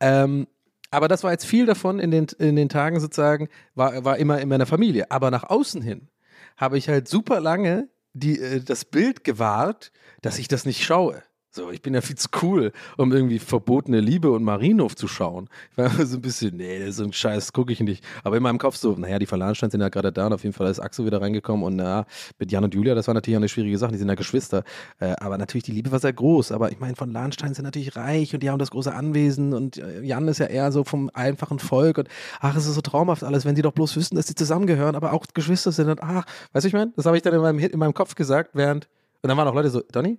[0.00, 0.46] Ähm,
[0.90, 4.40] aber das war jetzt viel davon in den, in den Tagen sozusagen, war, war immer
[4.40, 5.10] in meiner Familie.
[5.10, 6.08] Aber nach außen hin
[6.56, 11.22] habe ich halt super lange die, äh, das Bild gewahrt, dass ich das nicht schaue.
[11.56, 15.48] So, ich bin ja viel zu cool, um irgendwie verbotene Liebe und Marienhof zu schauen.
[15.70, 18.02] Ich war so ein bisschen, nee, so ein Scheiß gucke ich nicht.
[18.24, 20.52] Aber in meinem Kopf so, naja, die Verlanstein sind ja gerade da und auf jeden
[20.52, 22.06] Fall ist Axel wieder reingekommen und na,
[22.40, 24.64] mit Jan und Julia, das war natürlich auch eine schwierige Sache, die sind ja Geschwister.
[24.98, 26.50] Äh, aber natürlich, die Liebe war sehr groß.
[26.50, 29.78] Aber ich meine, von Lahnstein sind natürlich reich und die haben das große Anwesen und
[29.78, 32.08] äh, Jan ist ja eher so vom einfachen Volk und
[32.40, 35.12] ach, es ist so traumhaft alles, wenn sie doch bloß wüssten, dass sie zusammengehören, aber
[35.12, 37.60] auch Geschwister sind und ach, weißt du, ich meine, das habe ich dann in meinem,
[37.60, 38.88] in meinem Kopf gesagt, während,
[39.22, 40.18] und dann waren auch Leute so, Donny,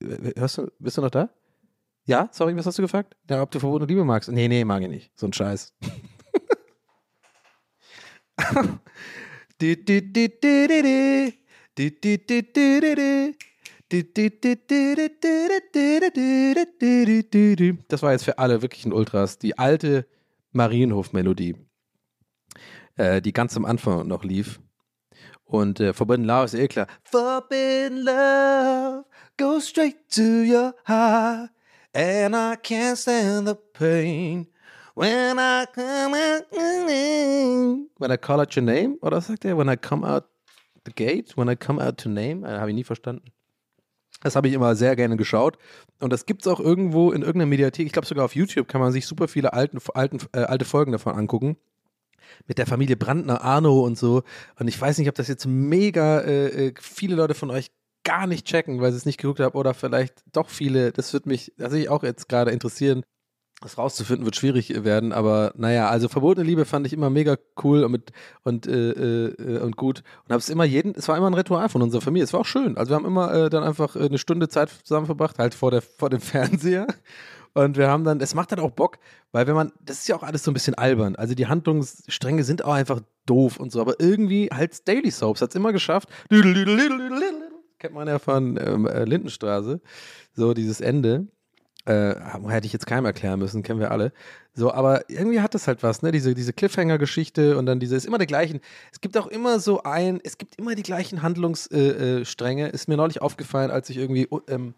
[0.00, 1.30] Hörst du, bist du noch da?
[2.04, 2.28] Ja?
[2.32, 3.16] Sorry, was hast du gefragt?
[3.28, 4.30] Ja, ob du verbotene Liebe magst?
[4.30, 5.12] Nee, nee, mag ich nicht.
[5.14, 5.74] So ein Scheiß.
[17.88, 20.06] Das war jetzt für alle wirklichen Ultras die alte
[20.52, 21.56] Marienhof-Melodie,
[22.96, 24.60] äh, die ganz am Anfang noch lief.
[25.50, 26.86] Und äh, Forbidden Love ist eh klar.
[27.02, 29.04] Forbidden Love
[29.36, 31.50] goes straight to your heart.
[31.92, 34.46] And I can't stand the pain.
[34.94, 39.58] When I come out, when I call out your name, oder sagt er?
[39.58, 40.24] When I come out
[40.84, 43.32] the gate, when I come out to name, äh, habe ich nie verstanden.
[44.22, 45.58] Das habe ich immer sehr gerne geschaut.
[45.98, 47.86] Und das gibt es auch irgendwo in irgendeiner Mediathek.
[47.86, 50.92] Ich glaube sogar auf YouTube kann man sich super viele alten, alten, äh, alte Folgen
[50.92, 51.56] davon angucken
[52.46, 54.22] mit der Familie Brandner, Arno und so.
[54.58, 57.70] Und ich weiß nicht, ob das jetzt mega äh, äh, viele Leute von euch
[58.04, 60.92] gar nicht checken, weil sie es nicht geguckt haben oder vielleicht doch viele.
[60.92, 63.02] Das wird mich tatsächlich auch jetzt gerade interessieren.
[63.62, 67.84] Das rauszufinden wird schwierig werden, aber naja, also verbotene Liebe fand ich immer mega cool
[67.84, 68.10] und, mit,
[68.42, 71.68] und, äh, äh, und gut und habe es immer jeden, es war immer ein Ritual
[71.68, 72.78] von unserer Familie, es war auch schön.
[72.78, 75.70] Also wir haben immer äh, dann einfach äh, eine Stunde Zeit zusammen verbracht, halt vor,
[75.70, 76.86] der, vor dem Fernseher
[77.54, 78.98] und wir haben dann, es macht dann auch Bock,
[79.32, 81.16] weil wenn man, das ist ja auch alles so ein bisschen albern.
[81.16, 85.50] Also die Handlungsstränge sind auch einfach doof und so, aber irgendwie halt Daily Soaps hat
[85.50, 86.08] es immer geschafft.
[87.78, 89.80] Kennt man ja von ähm, äh, Lindenstraße.
[90.34, 91.26] So dieses Ende.
[91.86, 92.14] Äh,
[92.48, 94.12] hätte ich jetzt keinem erklären müssen, kennen wir alle.
[94.52, 96.12] So, aber irgendwie hat das halt was, ne?
[96.12, 98.60] Diese, diese Cliffhanger-Geschichte und dann diese, ist immer der gleichen.
[98.92, 102.64] Es gibt auch immer so ein, es gibt immer die gleichen Handlungsstränge.
[102.66, 104.74] Äh, äh, ist mir neulich aufgefallen, als ich irgendwie ähm,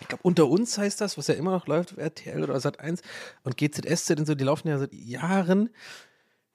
[0.00, 3.00] ich glaube, unter uns heißt das, was ja immer noch läuft, RTL oder Sat1
[3.42, 5.70] und GZSZ und so, die laufen ja seit Jahren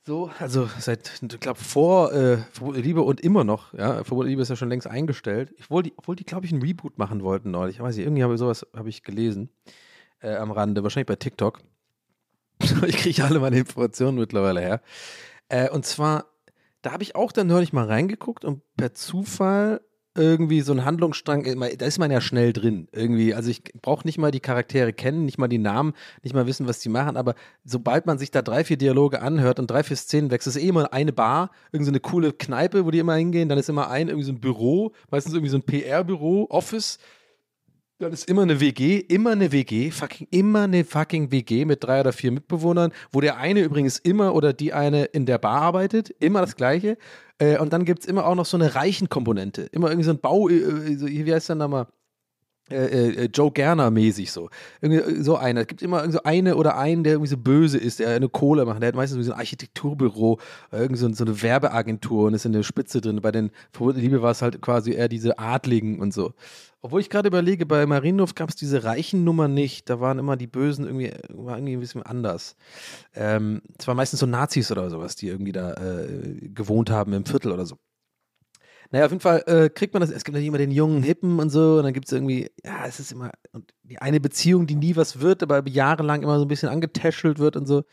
[0.06, 4.42] so, also seit, ich glaube, vor äh, Verbotene Liebe und immer noch, ja, Verbotene Liebe
[4.42, 5.56] ist ja schon längst eingestellt.
[5.62, 7.78] Obwohl die, obwohl die glaube ich, einen Reboot machen wollten neulich.
[7.78, 9.50] Ich weiß nicht, irgendwie habe ich sowas habe ich gelesen
[10.22, 11.62] äh, am Rande, wahrscheinlich bei TikTok.
[12.86, 14.82] ich kriege alle meine Informationen mittlerweile her.
[15.48, 16.26] Äh, und zwar,
[16.82, 19.80] da habe ich auch dann neulich mal reingeguckt und per Zufall
[20.16, 22.88] irgendwie so ein Handlungsstrang, immer- da ist man ja schnell drin.
[22.92, 26.46] Irgendwie, also ich brauche nicht mal die Charaktere kennen, nicht mal die Namen, nicht mal
[26.46, 27.36] wissen, was die machen, aber
[27.66, 30.68] sobald man sich da drei, vier Dialoge anhört und drei, vier Szenen wechselt, ist eh
[30.68, 33.90] immer eine Bar, irgendwie so eine coole Kneipe, wo die immer hingehen, dann ist immer
[33.90, 37.00] ein, irgendwie so ein Büro, meistens irgendwie so ein PR-Büro, Office,
[38.04, 42.02] dann ist immer eine WG, immer eine WG, fucking, immer eine fucking WG mit drei
[42.02, 46.10] oder vier Mitbewohnern, wo der eine übrigens immer oder die eine in der Bar arbeitet,
[46.20, 46.98] immer das Gleiche.
[47.40, 49.64] Äh, und dann gibt es immer auch noch so eine reichen Komponente.
[49.72, 51.88] Immer irgendwie so ein Bau, äh, so, wie heißt der nochmal?
[52.70, 54.50] Äh, äh, Joe Gerner mäßig so.
[54.82, 55.62] Irgendwie äh, so einer.
[55.62, 58.66] Es gibt immer so eine oder einen, der irgendwie so böse ist, der eine Kohle
[58.66, 58.82] macht.
[58.82, 60.40] Der hat meistens so ein Architekturbüro,
[60.72, 63.20] äh, irgendwie so, so eine Werbeagentur und ist in der Spitze drin.
[63.22, 66.34] Bei den Verwundeten Liebe war es halt quasi eher diese Adligen und so.
[66.82, 69.90] Obwohl ich gerade überlege, bei Marienhof gab es diese reichen Nummer nicht.
[69.90, 72.56] Da waren immer die Bösen irgendwie, war irgendwie ein bisschen anders.
[73.14, 77.26] Ähm, es waren meistens so Nazis oder sowas, die irgendwie da äh, gewohnt haben im
[77.26, 77.78] Viertel oder so.
[78.94, 81.40] Naja, auf jeden Fall äh, kriegt man das, es gibt dann immer den jungen Hippen
[81.40, 83.32] und so, und dann gibt es irgendwie, ja, es ist immer,
[83.82, 87.56] die eine Beziehung, die nie was wird, aber jahrelang immer so ein bisschen angetäschelt wird
[87.56, 87.86] und so.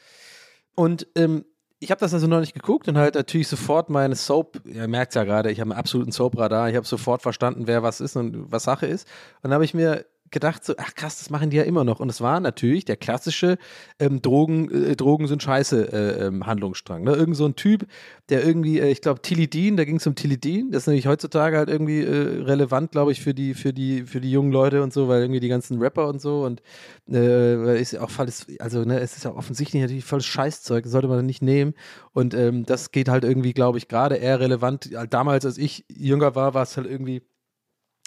[0.74, 1.46] Und ähm,
[1.78, 5.14] ich habe das also noch nicht geguckt und halt natürlich sofort meine Soap, ihr merkt
[5.14, 8.53] ja gerade, ich habe einen absoluten Soap-Radar, ich habe sofort verstanden, wer was ist und
[8.53, 9.09] was Sache ist.
[9.36, 12.01] Und dann habe ich mir gedacht, so, ach krass, das machen die ja immer noch.
[12.01, 13.59] Und es war natürlich der klassische
[13.99, 17.03] ähm, Drogen, äh, Drogen sind scheiße äh, ähm, Handlungsstrang.
[17.03, 17.12] Ne?
[17.14, 17.87] Irgend so ein Typ,
[18.28, 21.57] der irgendwie, äh, ich glaube, Tilidin, da ging es um Tilidin, das ist nämlich heutzutage
[21.57, 24.93] halt irgendwie äh, relevant, glaube ich, für die, für die, für die jungen Leute und
[24.93, 26.62] so, weil irgendwie die ganzen Rapper und so und
[27.11, 31.09] äh, ist ja auch volles, also ne, es ist ja offensichtlich natürlich volles Scheißzeug, sollte
[31.09, 31.74] man nicht nehmen.
[32.12, 34.91] Und ähm, das geht halt irgendwie, glaube ich, gerade eher relevant.
[35.11, 37.22] Damals, als ich jünger war, war es halt irgendwie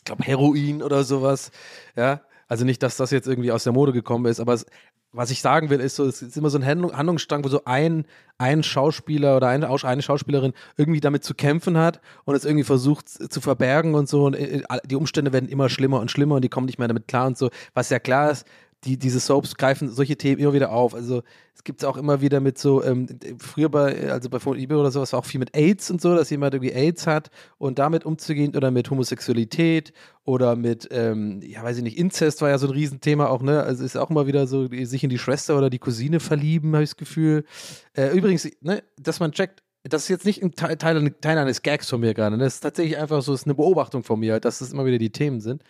[0.03, 1.51] ich glaube, Heroin oder sowas.
[1.95, 4.65] Ja, also nicht, dass das jetzt irgendwie aus der Mode gekommen ist, aber es,
[5.13, 7.63] was ich sagen will, ist so, es ist immer so ein Handlung, Handlungsstrang, wo so
[7.63, 8.05] ein,
[8.37, 13.07] ein Schauspieler oder eine, eine Schauspielerin irgendwie damit zu kämpfen hat und es irgendwie versucht
[13.07, 16.49] zu verbergen und so und äh, die Umstände werden immer schlimmer und schlimmer und die
[16.49, 18.45] kommen nicht mehr damit klar und so, was ja klar ist,
[18.83, 20.93] die, diese Soaps greifen solche Themen immer wieder auf.
[20.93, 21.23] Also
[21.63, 23.07] gibt es auch immer wieder mit so, ähm,
[23.39, 26.29] früher bei, also bei eBay oder sowas, war auch viel mit AIDS und so, dass
[26.29, 29.93] jemand irgendwie AIDS hat und damit umzugehen oder mit Homosexualität
[30.25, 33.63] oder mit, ähm, ja weiß ich nicht, Inzest war ja so ein Riesenthema auch, ne?
[33.63, 36.83] Also ist auch immer wieder so, sich in die Schwester oder die Cousine verlieben, habe
[36.83, 37.45] ich das Gefühl.
[37.93, 41.89] Äh, übrigens, ne, dass man checkt, das ist jetzt nicht ein Teil, Teil, eines Gags
[41.89, 42.37] von mir gerade.
[42.37, 42.43] Ne?
[42.45, 45.11] Das ist tatsächlich einfach so, ist eine Beobachtung von mir, dass das immer wieder die
[45.11, 45.63] Themen sind.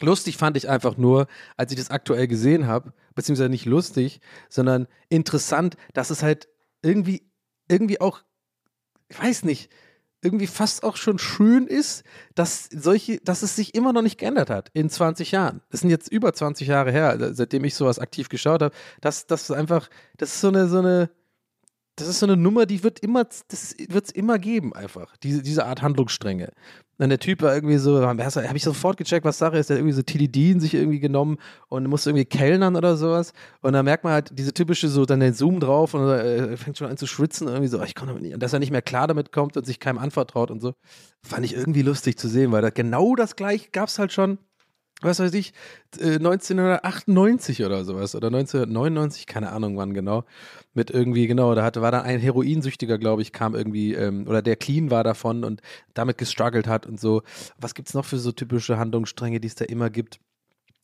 [0.00, 1.26] Lustig fand ich einfach nur,
[1.56, 6.48] als ich das aktuell gesehen habe, beziehungsweise nicht lustig, sondern interessant, dass es halt
[6.82, 7.22] irgendwie,
[7.68, 8.22] irgendwie auch,
[9.08, 9.70] ich weiß nicht,
[10.22, 14.50] irgendwie fast auch schon schön ist, dass solche, dass es sich immer noch nicht geändert
[14.50, 15.62] hat in 20 Jahren.
[15.70, 18.74] Das sind jetzt über 20 Jahre her, seitdem ich sowas aktiv geschaut habe.
[19.00, 21.10] dass das einfach, das ist so eine, so eine,
[21.96, 25.16] das ist so eine Nummer, die wird immer, das wird es immer geben, einfach.
[25.16, 26.52] Diese, diese Art Handlungsstränge.
[26.98, 29.80] Und der Typ war irgendwie so, habe ich sofort gecheckt, was Sache ist, der hat
[29.80, 31.38] irgendwie so Tilidin sich irgendwie genommen
[31.68, 33.32] und musste irgendwie kellnern oder sowas.
[33.60, 36.78] Und da merkt man halt diese typische, so dann den Zoom drauf und äh, fängt
[36.78, 38.34] schon an zu schwitzen und irgendwie so, ach, ich komme damit nicht.
[38.34, 40.74] Und dass er nicht mehr klar damit kommt und sich keinem anvertraut und so.
[41.22, 44.38] Fand ich irgendwie lustig zu sehen, weil da genau das gleiche gab es halt schon
[45.02, 45.52] was weiß ich,
[45.98, 50.24] äh, 1998 oder sowas oder 1999, keine Ahnung wann genau,
[50.72, 54.40] mit irgendwie, genau, da hatte, war dann ein Heroinsüchtiger, glaube ich, kam irgendwie, ähm, oder
[54.40, 55.60] der clean war davon und
[55.94, 57.22] damit gestruggelt hat und so.
[57.58, 60.18] Was gibt's noch für so typische Handlungsstränge, die es da immer gibt?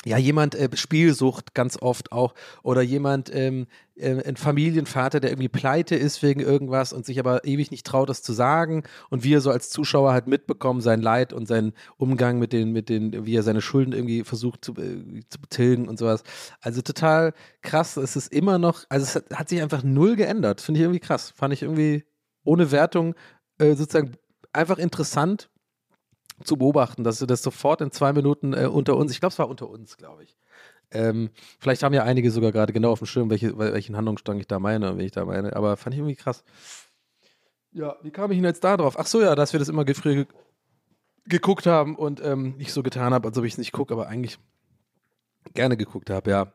[0.04, 5.48] Ja, jemand äh, Spielsucht ganz oft auch oder jemand, ähm, äh, ein Familienvater, der irgendwie
[5.48, 9.40] pleite ist wegen irgendwas und sich aber ewig nicht traut, das zu sagen und wir
[9.40, 13.36] so als Zuschauer halt mitbekommen, sein Leid und seinen Umgang mit den, mit den, wie
[13.36, 16.24] er seine Schulden irgendwie versucht zu, äh, zu tilgen und sowas.
[16.60, 20.60] Also total krass, es ist immer noch, also es hat, hat sich einfach null geändert,
[20.60, 22.04] finde ich irgendwie krass, fand ich irgendwie
[22.44, 23.14] ohne Wertung
[23.58, 24.16] äh, sozusagen
[24.52, 25.48] einfach interessant
[26.44, 29.38] zu beobachten, dass du das sofort in zwei Minuten äh, unter uns, ich glaube, es
[29.38, 30.36] war unter uns, glaube ich.
[30.90, 34.46] Ähm, vielleicht haben ja einige sogar gerade genau auf dem Schirm, welche, welchen Handlungsstrang ich
[34.46, 36.44] da meine, wenn ich da meine, aber fand ich irgendwie krass.
[37.72, 38.98] Ja, wie kam ich denn jetzt da drauf?
[38.98, 40.26] Ach so, ja, dass wir das immer früher
[41.24, 44.08] geguckt haben und ähm, nicht so getan habe, als ob ich es nicht gucke, aber
[44.08, 44.38] eigentlich
[45.54, 46.52] gerne geguckt habe, ja.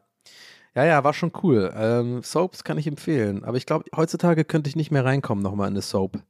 [0.75, 1.73] Ja, ja, war schon cool.
[1.75, 5.69] Ähm, Soaps kann ich empfehlen, aber ich glaube, heutzutage könnte ich nicht mehr reinkommen nochmal
[5.69, 6.21] in eine Soap.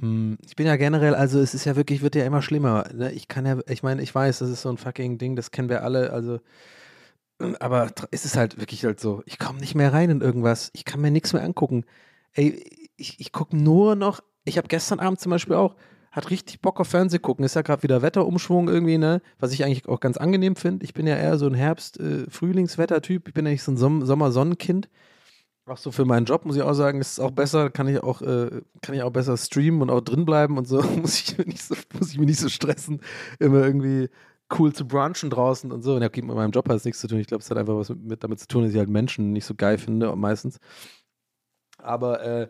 [0.00, 2.86] Hm, ich bin ja generell, also es ist ja wirklich, wird ja immer schlimmer.
[2.94, 3.12] Ne?
[3.12, 5.68] Ich kann ja, ich meine, ich weiß, das ist so ein fucking Ding, das kennen
[5.68, 6.40] wir alle, also
[7.60, 10.70] aber es ist halt wirklich halt so, ich komme nicht mehr rein in irgendwas.
[10.72, 11.84] Ich kann mir nichts mehr angucken.
[12.32, 12.64] Ey,
[12.96, 15.74] ich, ich gucke nur noch, ich habe gestern Abend zum Beispiel auch,
[16.12, 17.44] hat richtig Bock auf Fernseh gucken.
[17.44, 19.20] Ist ja gerade wieder Wetterumschwung irgendwie, ne?
[19.40, 20.84] Was ich eigentlich auch ganz angenehm finde.
[20.84, 22.26] Ich bin ja eher so ein Herbst-, äh.
[22.28, 24.88] Ich bin ja nicht so ein Som Sommer-Sonnenkind.
[25.66, 28.02] Auch so für meinen Job muss ich auch sagen, ist es auch besser, kann ich
[28.02, 30.82] auch, äh, kann ich auch besser streamen und auch drin bleiben und so.
[31.00, 33.00] muss, ich mich nicht so muss ich mich nicht so stressen,
[33.38, 34.10] immer irgendwie
[34.58, 35.94] cool zu brunchen draußen und so.
[35.94, 37.18] Und ja, okay, mit meinem Job hat es nichts zu tun.
[37.18, 39.46] Ich glaube, es hat einfach was mit, damit zu tun, dass ich halt Menschen nicht
[39.46, 40.58] so geil finde, meistens.
[41.78, 42.48] Aber, äh,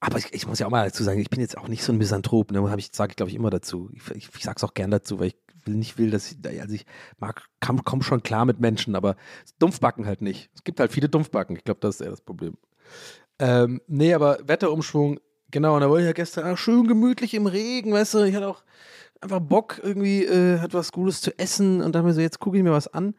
[0.00, 1.92] aber ich, ich, muss ja auch mal dazu sagen, ich bin jetzt auch nicht so
[1.92, 2.68] ein Misanthrop, ne?
[2.68, 3.90] Habe ich, sage ich, glaube ich, immer dazu.
[3.94, 5.36] Ich, ich, ich sage es auch gern dazu, weil ich
[5.66, 6.86] will nicht will, dass ich, also ich
[7.18, 9.16] mag, komm, komm schon klar mit Menschen, aber
[9.58, 10.50] Dumpfbacken halt nicht.
[10.54, 11.56] Es gibt halt viele Dumpfbacken.
[11.56, 12.56] Ich glaube, das ist eher das Problem.
[13.38, 15.18] Ähm, nee, aber Wetterumschwung,
[15.50, 18.34] genau, und da wollte ich ja gestern ach, schön gemütlich im Regen, weißt du, ich
[18.34, 18.62] hatte auch
[19.24, 22.56] einfach Bock, irgendwie äh, hat was Gutes zu essen und dann mir so, jetzt gucke
[22.56, 23.14] ich mir was an.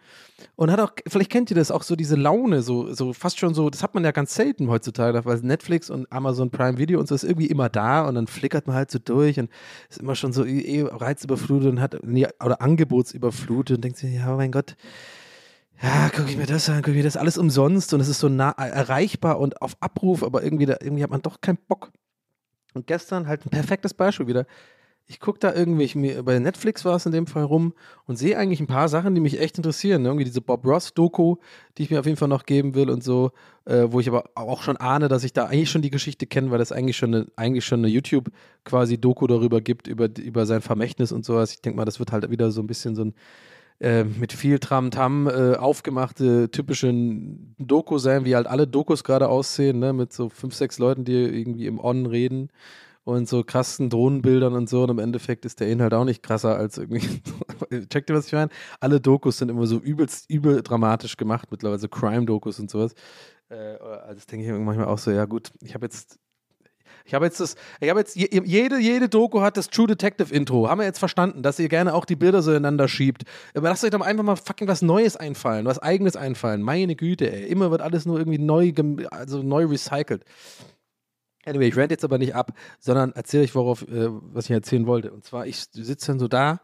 [0.55, 3.53] Und hat auch, vielleicht kennt ihr das auch so, diese Laune, so, so fast schon
[3.53, 7.07] so, das hat man ja ganz selten heutzutage, weil Netflix und Amazon Prime Video und
[7.07, 9.49] so ist irgendwie immer da und dann flickert man halt so durch und
[9.89, 14.35] ist immer schon so eh, reizüberflutet und hat, nee, oder angebotsüberflutet und denkt sich, ja,
[14.35, 14.75] mein Gott,
[15.81, 18.19] ja, gucke ich mir das an, gucke ich mir das alles umsonst und es ist
[18.19, 21.91] so nah erreichbar und auf Abruf, aber irgendwie, da, irgendwie hat man doch keinen Bock.
[22.73, 24.45] Und gestern halt ein perfektes Beispiel wieder
[25.07, 27.73] ich gucke da irgendwie, bei Netflix war es in dem Fall rum
[28.05, 30.01] und sehe eigentlich ein paar Sachen, die mich echt interessieren.
[30.01, 30.09] Ne?
[30.09, 31.35] Irgendwie diese Bob Ross-Doku,
[31.77, 33.31] die ich mir auf jeden Fall noch geben will und so,
[33.65, 36.49] äh, wo ich aber auch schon ahne, dass ich da eigentlich schon die Geschichte kenne,
[36.49, 38.31] weil es eigentlich schon eine, eine YouTube
[38.63, 41.51] quasi Doku darüber gibt, über, über sein Vermächtnis und sowas.
[41.51, 43.13] Ich denke mal, das wird halt wieder so ein bisschen so ein
[43.79, 46.91] äh, mit viel Tram-Tam äh, aufgemachte typische
[47.59, 49.93] Doku sein, wie halt alle Dokus gerade aussehen, ne?
[49.93, 52.49] mit so fünf, sechs Leuten, die irgendwie im On reden
[53.05, 54.83] und so krassen Drohnenbildern und so.
[54.83, 57.21] Und im Endeffekt ist der Inhalt auch nicht krasser als irgendwie.
[57.89, 58.49] Checkt ihr, was ich meine?
[58.79, 62.93] Alle Dokus sind immer so übelst, übel dramatisch gemacht, mittlerweile Crime-Dokus und sowas.
[63.49, 66.19] Äh, also das denke ich manchmal auch so, ja gut, ich habe jetzt.
[67.07, 70.67] Ich habe jetzt das, ich habe jetzt, jede, jede Doku hat das True Detective Intro.
[70.67, 73.25] Haben wir jetzt verstanden, dass ihr gerne auch die Bilder so ineinander schiebt.
[73.53, 76.63] Aber lasst euch doch einfach mal fucking was Neues einfallen, was Eigenes einfallen.
[76.63, 77.45] Meine Güte, ey.
[77.45, 78.73] Immer wird alles nur irgendwie neu,
[79.11, 80.23] also neu recycelt.
[81.45, 84.87] Anyway, ich rant jetzt aber nicht ab, sondern erzähle euch, worauf, äh, was ich erzählen
[84.87, 85.11] wollte.
[85.11, 86.59] Und zwar, ich sitze dann so da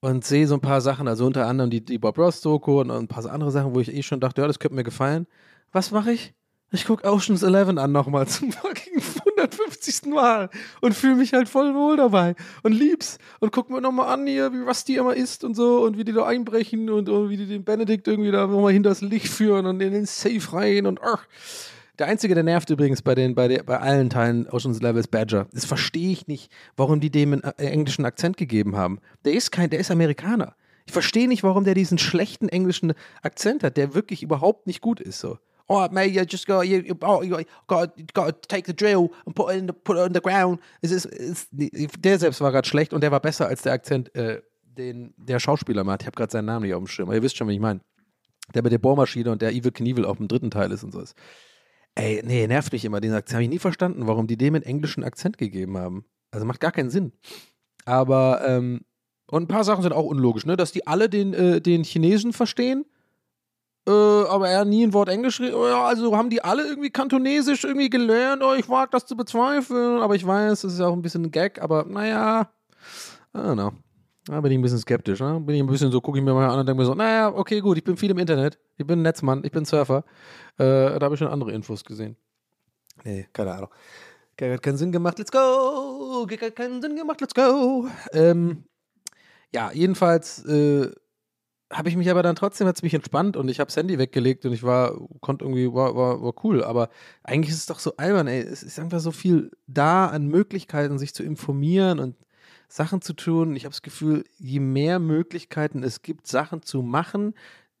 [0.00, 3.08] und sehe so ein paar Sachen, also unter anderem die, die Bob Ross-Doku und ein
[3.08, 5.26] paar andere Sachen, wo ich eh schon dachte, ja, das könnte mir gefallen.
[5.72, 6.34] Was mache ich?
[6.72, 9.00] Ich gucke Oceans 11 an nochmal zum fucking
[9.36, 10.06] 150.
[10.06, 10.50] Mal
[10.80, 14.52] und fühle mich halt voll wohl dabei und lieb's und guck mir nochmal an hier,
[14.52, 17.46] wie die immer isst und so und wie die da einbrechen und, und wie die
[17.46, 21.26] den Benedikt irgendwie da nochmal hinters Licht führen und in den Safe rein und ach.
[21.98, 25.46] Der einzige, der nervt übrigens bei, den, bei, der, bei allen Teilen Ocean's Levels Badger.
[25.52, 28.98] Das verstehe ich nicht, warum die dem einen äh, englischen Akzent gegeben haben.
[29.24, 30.56] Der ist kein, der ist Amerikaner.
[30.86, 35.00] Ich verstehe nicht, warum der diesen schlechten englischen Akzent hat, der wirklich überhaupt nicht gut
[35.00, 35.20] ist.
[35.20, 35.38] So.
[35.66, 37.38] Oh, mate, you just got, you, oh, you
[37.68, 40.60] got, got take the drill and put it in the, put it on the ground.
[40.82, 44.14] Es ist, es, der selbst war gerade schlecht und der war besser als der Akzent,
[44.14, 46.02] äh, den der Schauspieler macht.
[46.02, 47.60] Ich habe gerade seinen Namen nicht auf dem Schirm, aber ihr wisst schon, wie ich
[47.60, 47.80] meine.
[48.52, 51.00] Der mit der Bohrmaschine und der Evil Knievel auch im dritten Teil ist und so
[51.00, 51.14] ist.
[51.96, 53.00] Ey, nee, nervt mich immer.
[53.00, 56.04] Den Akzent habe ich nie verstanden, warum die dem einen englischen Akzent gegeben haben.
[56.30, 57.12] Also macht gar keinen Sinn.
[57.84, 58.80] Aber, ähm,
[59.30, 60.56] und ein paar Sachen sind auch unlogisch, ne?
[60.56, 62.84] Dass die alle den, äh, den Chinesen verstehen,
[63.86, 65.54] äh, aber er nie ein Wort Englisch redet.
[65.54, 68.42] Ja, also haben die alle irgendwie Kantonesisch irgendwie gelernt.
[68.42, 70.00] Oh, ich wage das zu bezweifeln.
[70.00, 72.50] Aber ich weiß, es ist auch ein bisschen ein Gag, aber naja,
[73.34, 73.72] I don't know.
[74.26, 75.20] Da bin ich ein bisschen skeptisch.
[75.20, 75.40] Ne?
[75.40, 77.32] Bin ich ein bisschen so, gucke ich mir mal an und denke mir so, naja,
[77.34, 78.58] okay, gut, ich bin viel im Internet.
[78.76, 80.04] Ich bin Netzmann, ich bin Surfer.
[80.56, 82.16] Äh, da habe ich schon andere Infos gesehen.
[83.04, 83.70] Nee, keine Ahnung.
[84.40, 86.26] Hat keinen Sinn gemacht, let's go.
[86.28, 87.86] Hat keinen Sinn gemacht, let's go.
[88.12, 88.64] Ähm,
[89.52, 90.90] ja, jedenfalls äh,
[91.70, 94.46] habe ich mich aber dann trotzdem, hat mich entspannt und ich habe das Handy weggelegt
[94.46, 96.64] und ich war, konnte irgendwie, war, war, war cool.
[96.64, 96.88] Aber
[97.22, 98.40] eigentlich ist es doch so albern, ey.
[98.40, 102.16] Es ist einfach so viel da an Möglichkeiten, sich zu informieren und
[102.74, 103.54] Sachen zu tun.
[103.54, 107.34] Ich habe das Gefühl, je mehr Möglichkeiten es gibt, Sachen zu machen,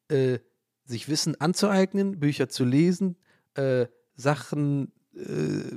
[0.06, 0.38] äh,
[0.84, 3.16] sich Wissen anzueignen, Bücher zu lesen,
[3.54, 5.76] äh, Sachen äh,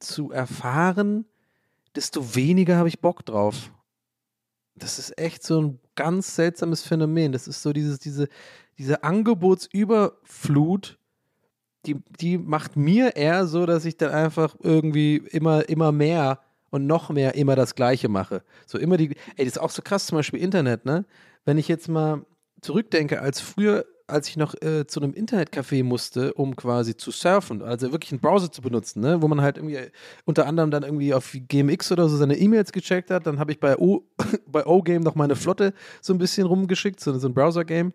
[0.00, 1.24] zu erfahren,
[1.94, 3.72] desto weniger habe ich Bock drauf.
[4.74, 7.30] Das ist echt so ein ganz seltsames Phänomen.
[7.30, 8.28] Das ist so dieses, diese,
[8.76, 10.98] diese Angebotsüberflut,
[11.86, 16.40] die, die macht mir eher so, dass ich dann einfach irgendwie immer, immer mehr
[16.70, 18.42] und noch mehr immer das Gleiche mache.
[18.66, 21.04] So immer die, ey, das ist auch so krass, zum Beispiel Internet, ne?
[21.44, 22.24] Wenn ich jetzt mal
[22.60, 27.62] zurückdenke, als früher, als ich noch äh, zu einem Internetcafé musste, um quasi zu surfen,
[27.62, 29.22] also wirklich einen Browser zu benutzen, ne?
[29.22, 29.78] Wo man halt irgendwie
[30.24, 33.60] unter anderem dann irgendwie auf GMX oder so seine E-Mails gecheckt hat, dann habe ich
[33.60, 34.04] bei O,
[34.46, 37.92] bei O-Game noch meine Flotte so ein bisschen rumgeschickt, so, so ein Browser-Game.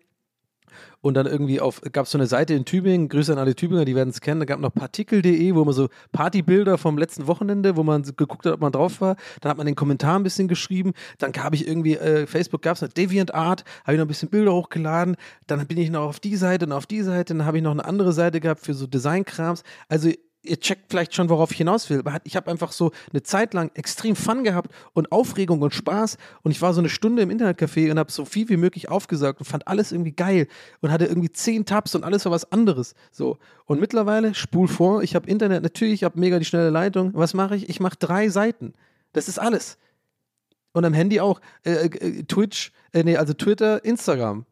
[1.00, 3.84] Und dann irgendwie auf, gab es so eine Seite in Tübingen, Grüße an alle Tübinger,
[3.84, 7.76] die werden es kennen, da gab noch partikel.de, wo man so Partybilder vom letzten Wochenende,
[7.76, 10.48] wo man geguckt hat, ob man drauf war, dann hat man den Kommentar ein bisschen
[10.48, 14.08] geschrieben, dann habe ich irgendwie, äh, Facebook gab es noch DeviantArt, habe ich noch ein
[14.08, 15.16] bisschen Bilder hochgeladen,
[15.46, 17.72] dann bin ich noch auf die Seite und auf die Seite, dann habe ich noch
[17.72, 20.10] eine andere Seite gehabt für so Designkrams, also
[20.44, 22.02] ihr checkt vielleicht schon, worauf ich hinaus will.
[22.24, 26.16] Ich habe einfach so eine Zeit lang extrem Fun gehabt und Aufregung und Spaß.
[26.42, 29.40] Und ich war so eine Stunde im Internetcafé und habe so viel wie möglich aufgesaugt
[29.40, 30.46] und fand alles irgendwie geil
[30.80, 32.94] und hatte irgendwie zehn Tabs und alles war was anderes.
[33.10, 33.38] So.
[33.66, 37.12] Und mittlerweile, spul vor, ich habe Internet, natürlich, ich habe mega die schnelle Leitung.
[37.14, 37.68] Was mache ich?
[37.68, 38.74] Ich mache drei Seiten.
[39.12, 39.78] Das ist alles.
[40.72, 44.44] Und am Handy auch äh, äh, Twitch, äh, nee, also Twitter, Instagram.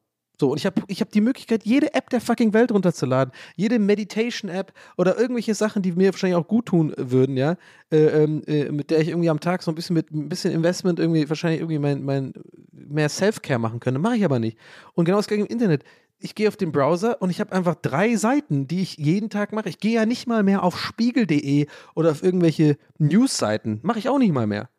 [0.42, 3.32] So, und ich habe ich hab die Möglichkeit, jede App der fucking Welt runterzuladen.
[3.54, 7.54] Jede Meditation-App oder irgendwelche Sachen, die mir wahrscheinlich auch gut tun würden, ja.
[7.92, 10.52] Äh, ähm, äh, mit der ich irgendwie am Tag so ein bisschen mit ein bisschen
[10.52, 12.32] Investment irgendwie wahrscheinlich irgendwie mein, mein
[12.72, 14.00] mehr Self-Care machen könnte.
[14.00, 14.58] Mache ich aber nicht.
[14.94, 15.84] Und genau das gleiche im Internet.
[16.18, 19.52] Ich gehe auf den Browser und ich habe einfach drei Seiten, die ich jeden Tag
[19.52, 19.68] mache.
[19.68, 23.78] Ich gehe ja nicht mal mehr auf spiegel.de oder auf irgendwelche News-Seiten.
[23.84, 24.70] Mache ich auch nicht mal mehr.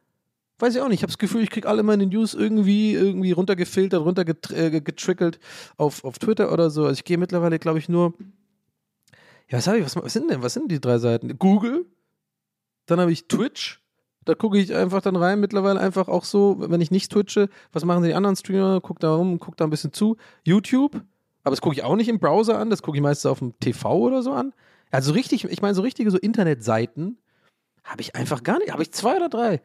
[0.59, 0.99] Weiß ich auch nicht.
[0.99, 5.39] Ich habe das Gefühl, ich kriege alle meine News irgendwie, irgendwie runtergefiltert, runtergetrickelt
[5.77, 6.83] auf, auf Twitter oder so.
[6.83, 8.13] Also ich gehe mittlerweile, glaube ich, nur.
[9.49, 9.85] Ja, was habe ich?
[9.85, 10.41] Was, was sind denn?
[10.43, 11.37] Was sind die drei Seiten?
[11.37, 11.85] Google,
[12.85, 13.81] dann habe ich Twitch.
[14.25, 17.83] Da gucke ich einfach dann rein, mittlerweile einfach auch so, wenn ich nicht twitche, was
[17.83, 18.79] machen die anderen Streamer?
[18.79, 20.15] Guck da rum, guck da ein bisschen zu.
[20.45, 20.95] YouTube,
[21.43, 23.57] aber das gucke ich auch nicht im Browser an, das gucke ich meistens auf dem
[23.59, 24.53] TV oder so an.
[24.91, 27.17] Also richtig, ich meine, so richtige so Internetseiten
[27.83, 28.71] habe ich einfach gar nicht.
[28.71, 29.61] Habe ich zwei oder drei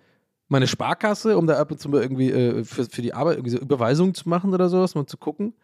[0.49, 3.51] meine Sparkasse, um da ab und zu mal irgendwie äh, für, für die Arbeit irgendwie
[3.51, 5.55] so Überweisungen zu machen oder sowas, mal zu gucken,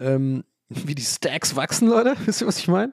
[0.00, 2.16] ähm, wie die Stacks wachsen, Leute.
[2.24, 2.92] Wisst ihr, was ich meine?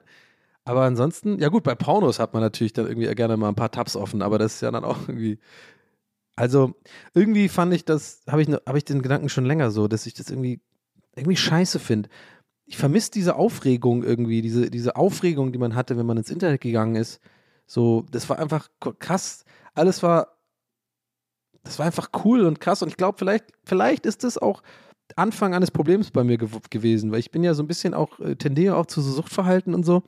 [0.64, 3.70] Aber ansonsten, ja gut, bei Pornos hat man natürlich dann irgendwie gerne mal ein paar
[3.70, 5.38] Tabs offen, aber das ist ja dann auch irgendwie.
[6.36, 6.74] Also,
[7.14, 10.14] irgendwie fand ich das, habe ich, hab ich den Gedanken schon länger so, dass ich
[10.14, 10.60] das irgendwie,
[11.14, 12.08] irgendwie scheiße finde.
[12.66, 16.60] Ich vermisse diese Aufregung irgendwie, diese, diese Aufregung, die man hatte, wenn man ins Internet
[16.60, 17.20] gegangen ist.
[17.66, 18.68] So, das war einfach
[19.00, 19.44] krass.
[19.74, 20.39] Alles war
[21.62, 22.82] das war einfach cool und krass.
[22.82, 24.62] Und ich glaube, vielleicht, vielleicht ist das auch
[25.16, 28.18] Anfang eines Problems bei mir gew gewesen, weil ich bin ja so ein bisschen auch,
[28.20, 30.02] äh, tendiere auch zu so Suchtverhalten und so.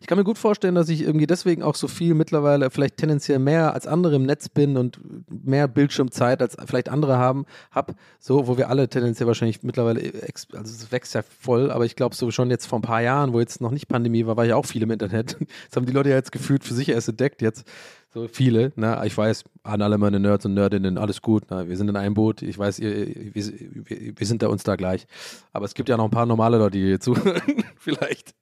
[0.00, 3.38] Ich kann mir gut vorstellen, dass ich irgendwie deswegen auch so viel mittlerweile vielleicht tendenziell
[3.38, 4.98] mehr als andere im Netz bin und
[5.28, 10.00] mehr Bildschirmzeit als vielleicht andere haben, hab, so, wo wir alle tendenziell wahrscheinlich mittlerweile,
[10.52, 13.32] also es wächst ja voll, aber ich glaube so schon jetzt vor ein paar Jahren,
[13.32, 15.36] wo jetzt noch nicht Pandemie war, war ja auch viel im Internet.
[15.68, 17.66] Das haben die Leute ja jetzt gefühlt für sich erst entdeckt jetzt.
[18.16, 18.98] So viele, ne?
[19.04, 21.68] Ich weiß, an alle meine Nerds und Nerdinnen, alles gut, ne?
[21.68, 23.44] wir sind in einem Boot, ich weiß, ihr, wir,
[24.16, 25.06] wir, sind da uns da gleich.
[25.52, 27.42] Aber es gibt ja noch ein paar normale Leute, die hier zuhören,
[27.76, 28.34] vielleicht.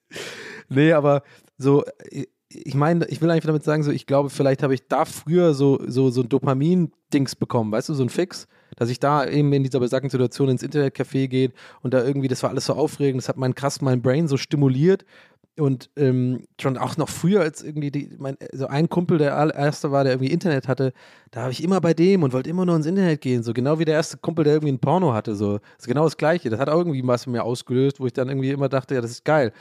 [0.69, 1.23] Nee, aber
[1.59, 1.85] so,
[2.49, 5.55] ich meine, ich will einfach damit sagen, so, ich glaube, vielleicht habe ich da früher
[5.55, 8.47] so, so, so ein Dopamin-Dings bekommen, weißt du, so ein Fix,
[8.77, 11.53] dass ich da eben in dieser besagten Situation ins Internetcafé gehe
[11.83, 14.37] und da irgendwie, das war alles so aufregend, das hat mein krass mein Brain so
[14.37, 15.05] stimuliert
[15.57, 19.93] und ähm, schon auch noch früher als irgendwie die, mein, so ein Kumpel, der erste
[19.93, 20.93] war, der irgendwie Internet hatte,
[21.31, 23.43] da habe ich immer bei dem und wollte immer nur ins Internet gehen.
[23.43, 25.37] So genau wie der erste Kumpel, der irgendwie ein Porno hatte.
[25.37, 25.59] So.
[25.59, 26.51] Das ist genau das Gleiche.
[26.51, 29.01] Das hat auch irgendwie was in mir ausgelöst, wo ich dann irgendwie immer dachte, ja,
[29.01, 29.53] das ist geil.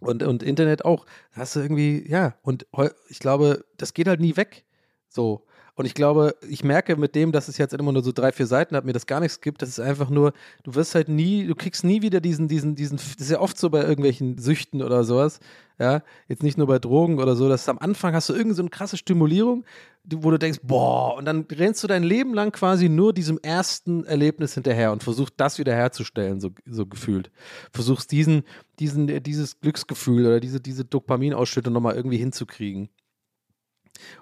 [0.00, 1.06] Und, und Internet auch.
[1.32, 2.66] Hast du irgendwie, ja, und
[3.08, 4.64] ich glaube, das geht halt nie weg.
[5.08, 5.44] So.
[5.78, 8.48] Und ich glaube, ich merke mit dem, dass es jetzt immer nur so drei, vier
[8.48, 10.32] Seiten hat, mir das gar nichts gibt, das ist einfach nur,
[10.64, 13.56] du wirst halt nie, du kriegst nie wieder diesen, diesen, diesen, das ist ja oft
[13.56, 15.38] so bei irgendwelchen Süchten oder sowas,
[15.78, 18.62] ja, jetzt nicht nur bei Drogen oder so, dass am Anfang hast du irgendeine so
[18.62, 19.64] eine krasse Stimulierung,
[20.02, 24.04] wo du denkst, boah, und dann rennst du dein Leben lang quasi nur diesem ersten
[24.04, 27.30] Erlebnis hinterher und versuchst das wieder herzustellen, so, so gefühlt.
[27.72, 28.42] Versuchst diesen,
[28.80, 32.88] diesen, dieses Glücksgefühl oder diese, diese Dopaminausschüttung nochmal irgendwie hinzukriegen.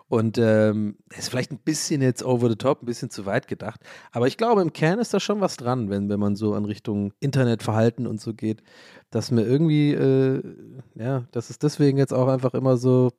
[0.08, 3.80] Und ähm, ist vielleicht ein bisschen jetzt over the top, ein bisschen zu weit gedacht.
[4.12, 6.64] Aber ich glaube, im Kern ist da schon was dran, wenn, wenn man so in
[6.64, 8.62] Richtung Internetverhalten und so geht,
[9.10, 10.42] dass mir irgendwie, äh,
[10.94, 13.12] ja, dass es deswegen jetzt auch einfach immer so,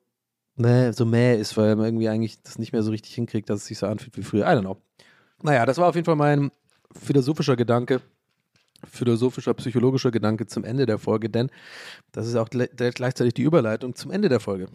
[0.56, 3.62] ne, so mäh ist, weil man irgendwie eigentlich das nicht mehr so richtig hinkriegt, dass
[3.62, 4.46] es sich so anfühlt wie früher.
[4.46, 4.78] I don't know.
[5.44, 6.52] Naja, das war auf jeden Fall mein
[6.92, 8.02] philosophischer Gedanke
[8.86, 11.50] philosophischer, psychologischer Gedanke zum Ende der Folge, denn
[12.12, 14.68] das ist auch gleichzeitig die Überleitung zum Ende der Folge.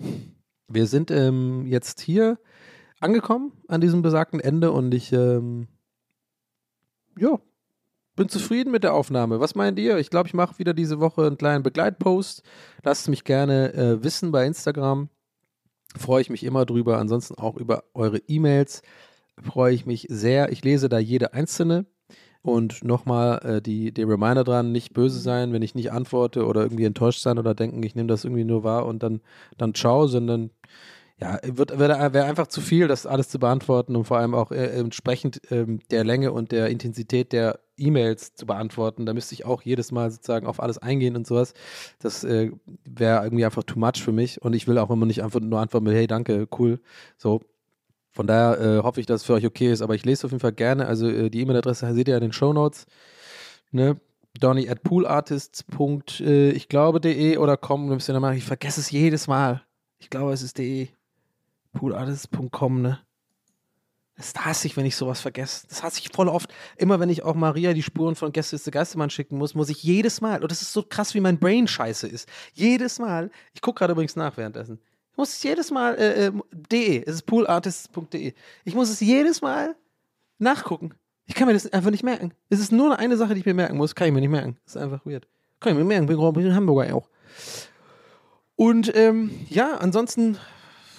[0.68, 2.38] Wir sind ähm, jetzt hier
[3.00, 5.68] angekommen an diesem besagten Ende und ich, ähm,
[7.18, 7.38] ja,
[8.14, 9.40] bin zufrieden mit der Aufnahme.
[9.40, 9.98] Was meint ihr?
[9.98, 12.42] Ich glaube, ich mache wieder diese Woche einen kleinen Begleitpost.
[12.82, 15.08] Lasst mich gerne äh, wissen bei Instagram.
[15.96, 16.98] Freue ich mich immer drüber.
[16.98, 18.82] Ansonsten auch über eure E-Mails.
[19.40, 20.52] Freue ich mich sehr.
[20.52, 21.86] Ich lese da jede einzelne.
[22.42, 26.62] Und nochmal äh, die, die Reminder dran, nicht böse sein, wenn ich nicht antworte oder
[26.62, 29.20] irgendwie enttäuscht sein oder denken, ich nehme das irgendwie nur wahr und dann,
[29.58, 30.50] dann ciao, sondern
[31.20, 34.50] ja, wird, wäre wär einfach zu viel, das alles zu beantworten und vor allem auch
[34.50, 39.06] äh, entsprechend ähm, der Länge und der Intensität der E-Mails zu beantworten.
[39.06, 41.54] Da müsste ich auch jedes Mal sozusagen auf alles eingehen und sowas.
[42.00, 42.50] Das äh,
[42.84, 45.60] wäre irgendwie einfach too much für mich und ich will auch immer nicht einfach nur
[45.60, 46.80] antworten mit, hey, danke, cool.
[47.18, 47.40] So.
[48.12, 50.32] Von daher äh, hoffe ich, dass es für euch okay ist, aber ich lese auf
[50.32, 50.86] jeden Fall gerne.
[50.86, 52.86] Also äh, die E-Mail-Adresse seht ihr in den Show Notes.
[53.70, 53.98] Ne?
[54.38, 55.64] Donny at poolartists.
[56.20, 57.90] Äh, ich glaube de oder com.
[57.96, 59.62] Ich vergesse es jedes Mal.
[59.98, 60.88] Ich glaube, es ist de
[61.72, 63.00] poolartist.com, ne?
[64.16, 65.66] Das hasse ich, wenn ich sowas vergesse.
[65.68, 66.52] Das hasse ich voll oft.
[66.76, 70.20] Immer wenn ich auch Maria die Spuren von Gästeliste Geistermann schicken muss, muss ich jedes
[70.20, 72.28] Mal, und das ist so krass, wie mein Brain scheiße ist.
[72.52, 74.80] Jedes Mal, ich gucke gerade übrigens nach währenddessen.
[75.12, 78.32] Ich muss es jedes Mal, äh, äh, de, es ist poolartists.de.
[78.64, 79.76] Ich muss es jedes Mal
[80.38, 80.94] nachgucken.
[81.26, 82.32] Ich kann mir das einfach nicht merken.
[82.48, 83.94] Es ist nur eine Sache, die ich mir merken muss.
[83.94, 84.56] Kann ich mir nicht merken.
[84.64, 85.28] Das ist einfach weird.
[85.60, 86.06] Kann ich mir merken.
[86.06, 87.08] Bin in Hamburger auch.
[88.56, 90.38] Und ähm, ja, ansonsten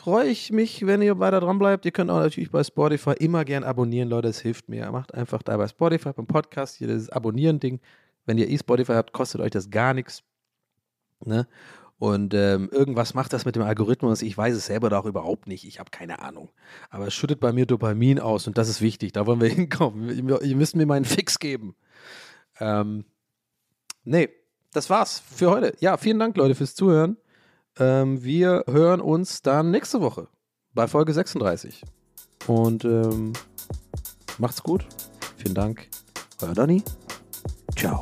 [0.03, 1.85] freue ich mich, wenn ihr weiter dran bleibt.
[1.85, 4.27] Ihr könnt auch natürlich bei Spotify immer gern abonnieren, Leute.
[4.27, 4.91] Es hilft mir.
[4.91, 7.79] Macht einfach da bei Spotify beim Podcast hier das Abonnieren-Ding.
[8.25, 10.23] Wenn ihr e-Spotify habt, kostet euch das gar nichts.
[11.25, 11.47] Ne?
[12.03, 14.23] Und ähm, irgendwas macht das mit dem Algorithmus.
[14.23, 15.63] Ich weiß es selber da auch überhaupt nicht.
[15.63, 16.49] Ich habe keine Ahnung.
[16.89, 19.13] Aber es schüttet bei mir Dopamin aus und das ist wichtig.
[19.13, 20.09] Da wollen wir hinkommen.
[20.09, 21.77] Ihr müsst mir meinen Fix geben.
[22.59, 23.05] Ähm,
[24.03, 24.27] nee,
[24.73, 25.77] das war's für heute.
[25.79, 27.15] Ja, vielen Dank, Leute, fürs Zuhören.
[27.79, 30.27] Ähm, wir hören uns dann nächste Woche
[30.73, 31.83] bei Folge 36.
[32.47, 33.31] Und ähm,
[34.39, 34.85] macht's gut.
[35.37, 35.87] Vielen Dank.
[36.41, 36.83] Euer Donny.
[37.77, 38.01] Ciao.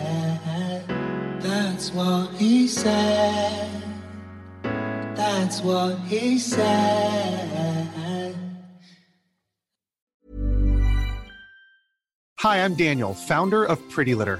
[1.93, 3.69] What he said.
[4.63, 8.35] That's what he said.
[12.39, 14.39] Hi, I'm Daniel, founder of Pretty Litter.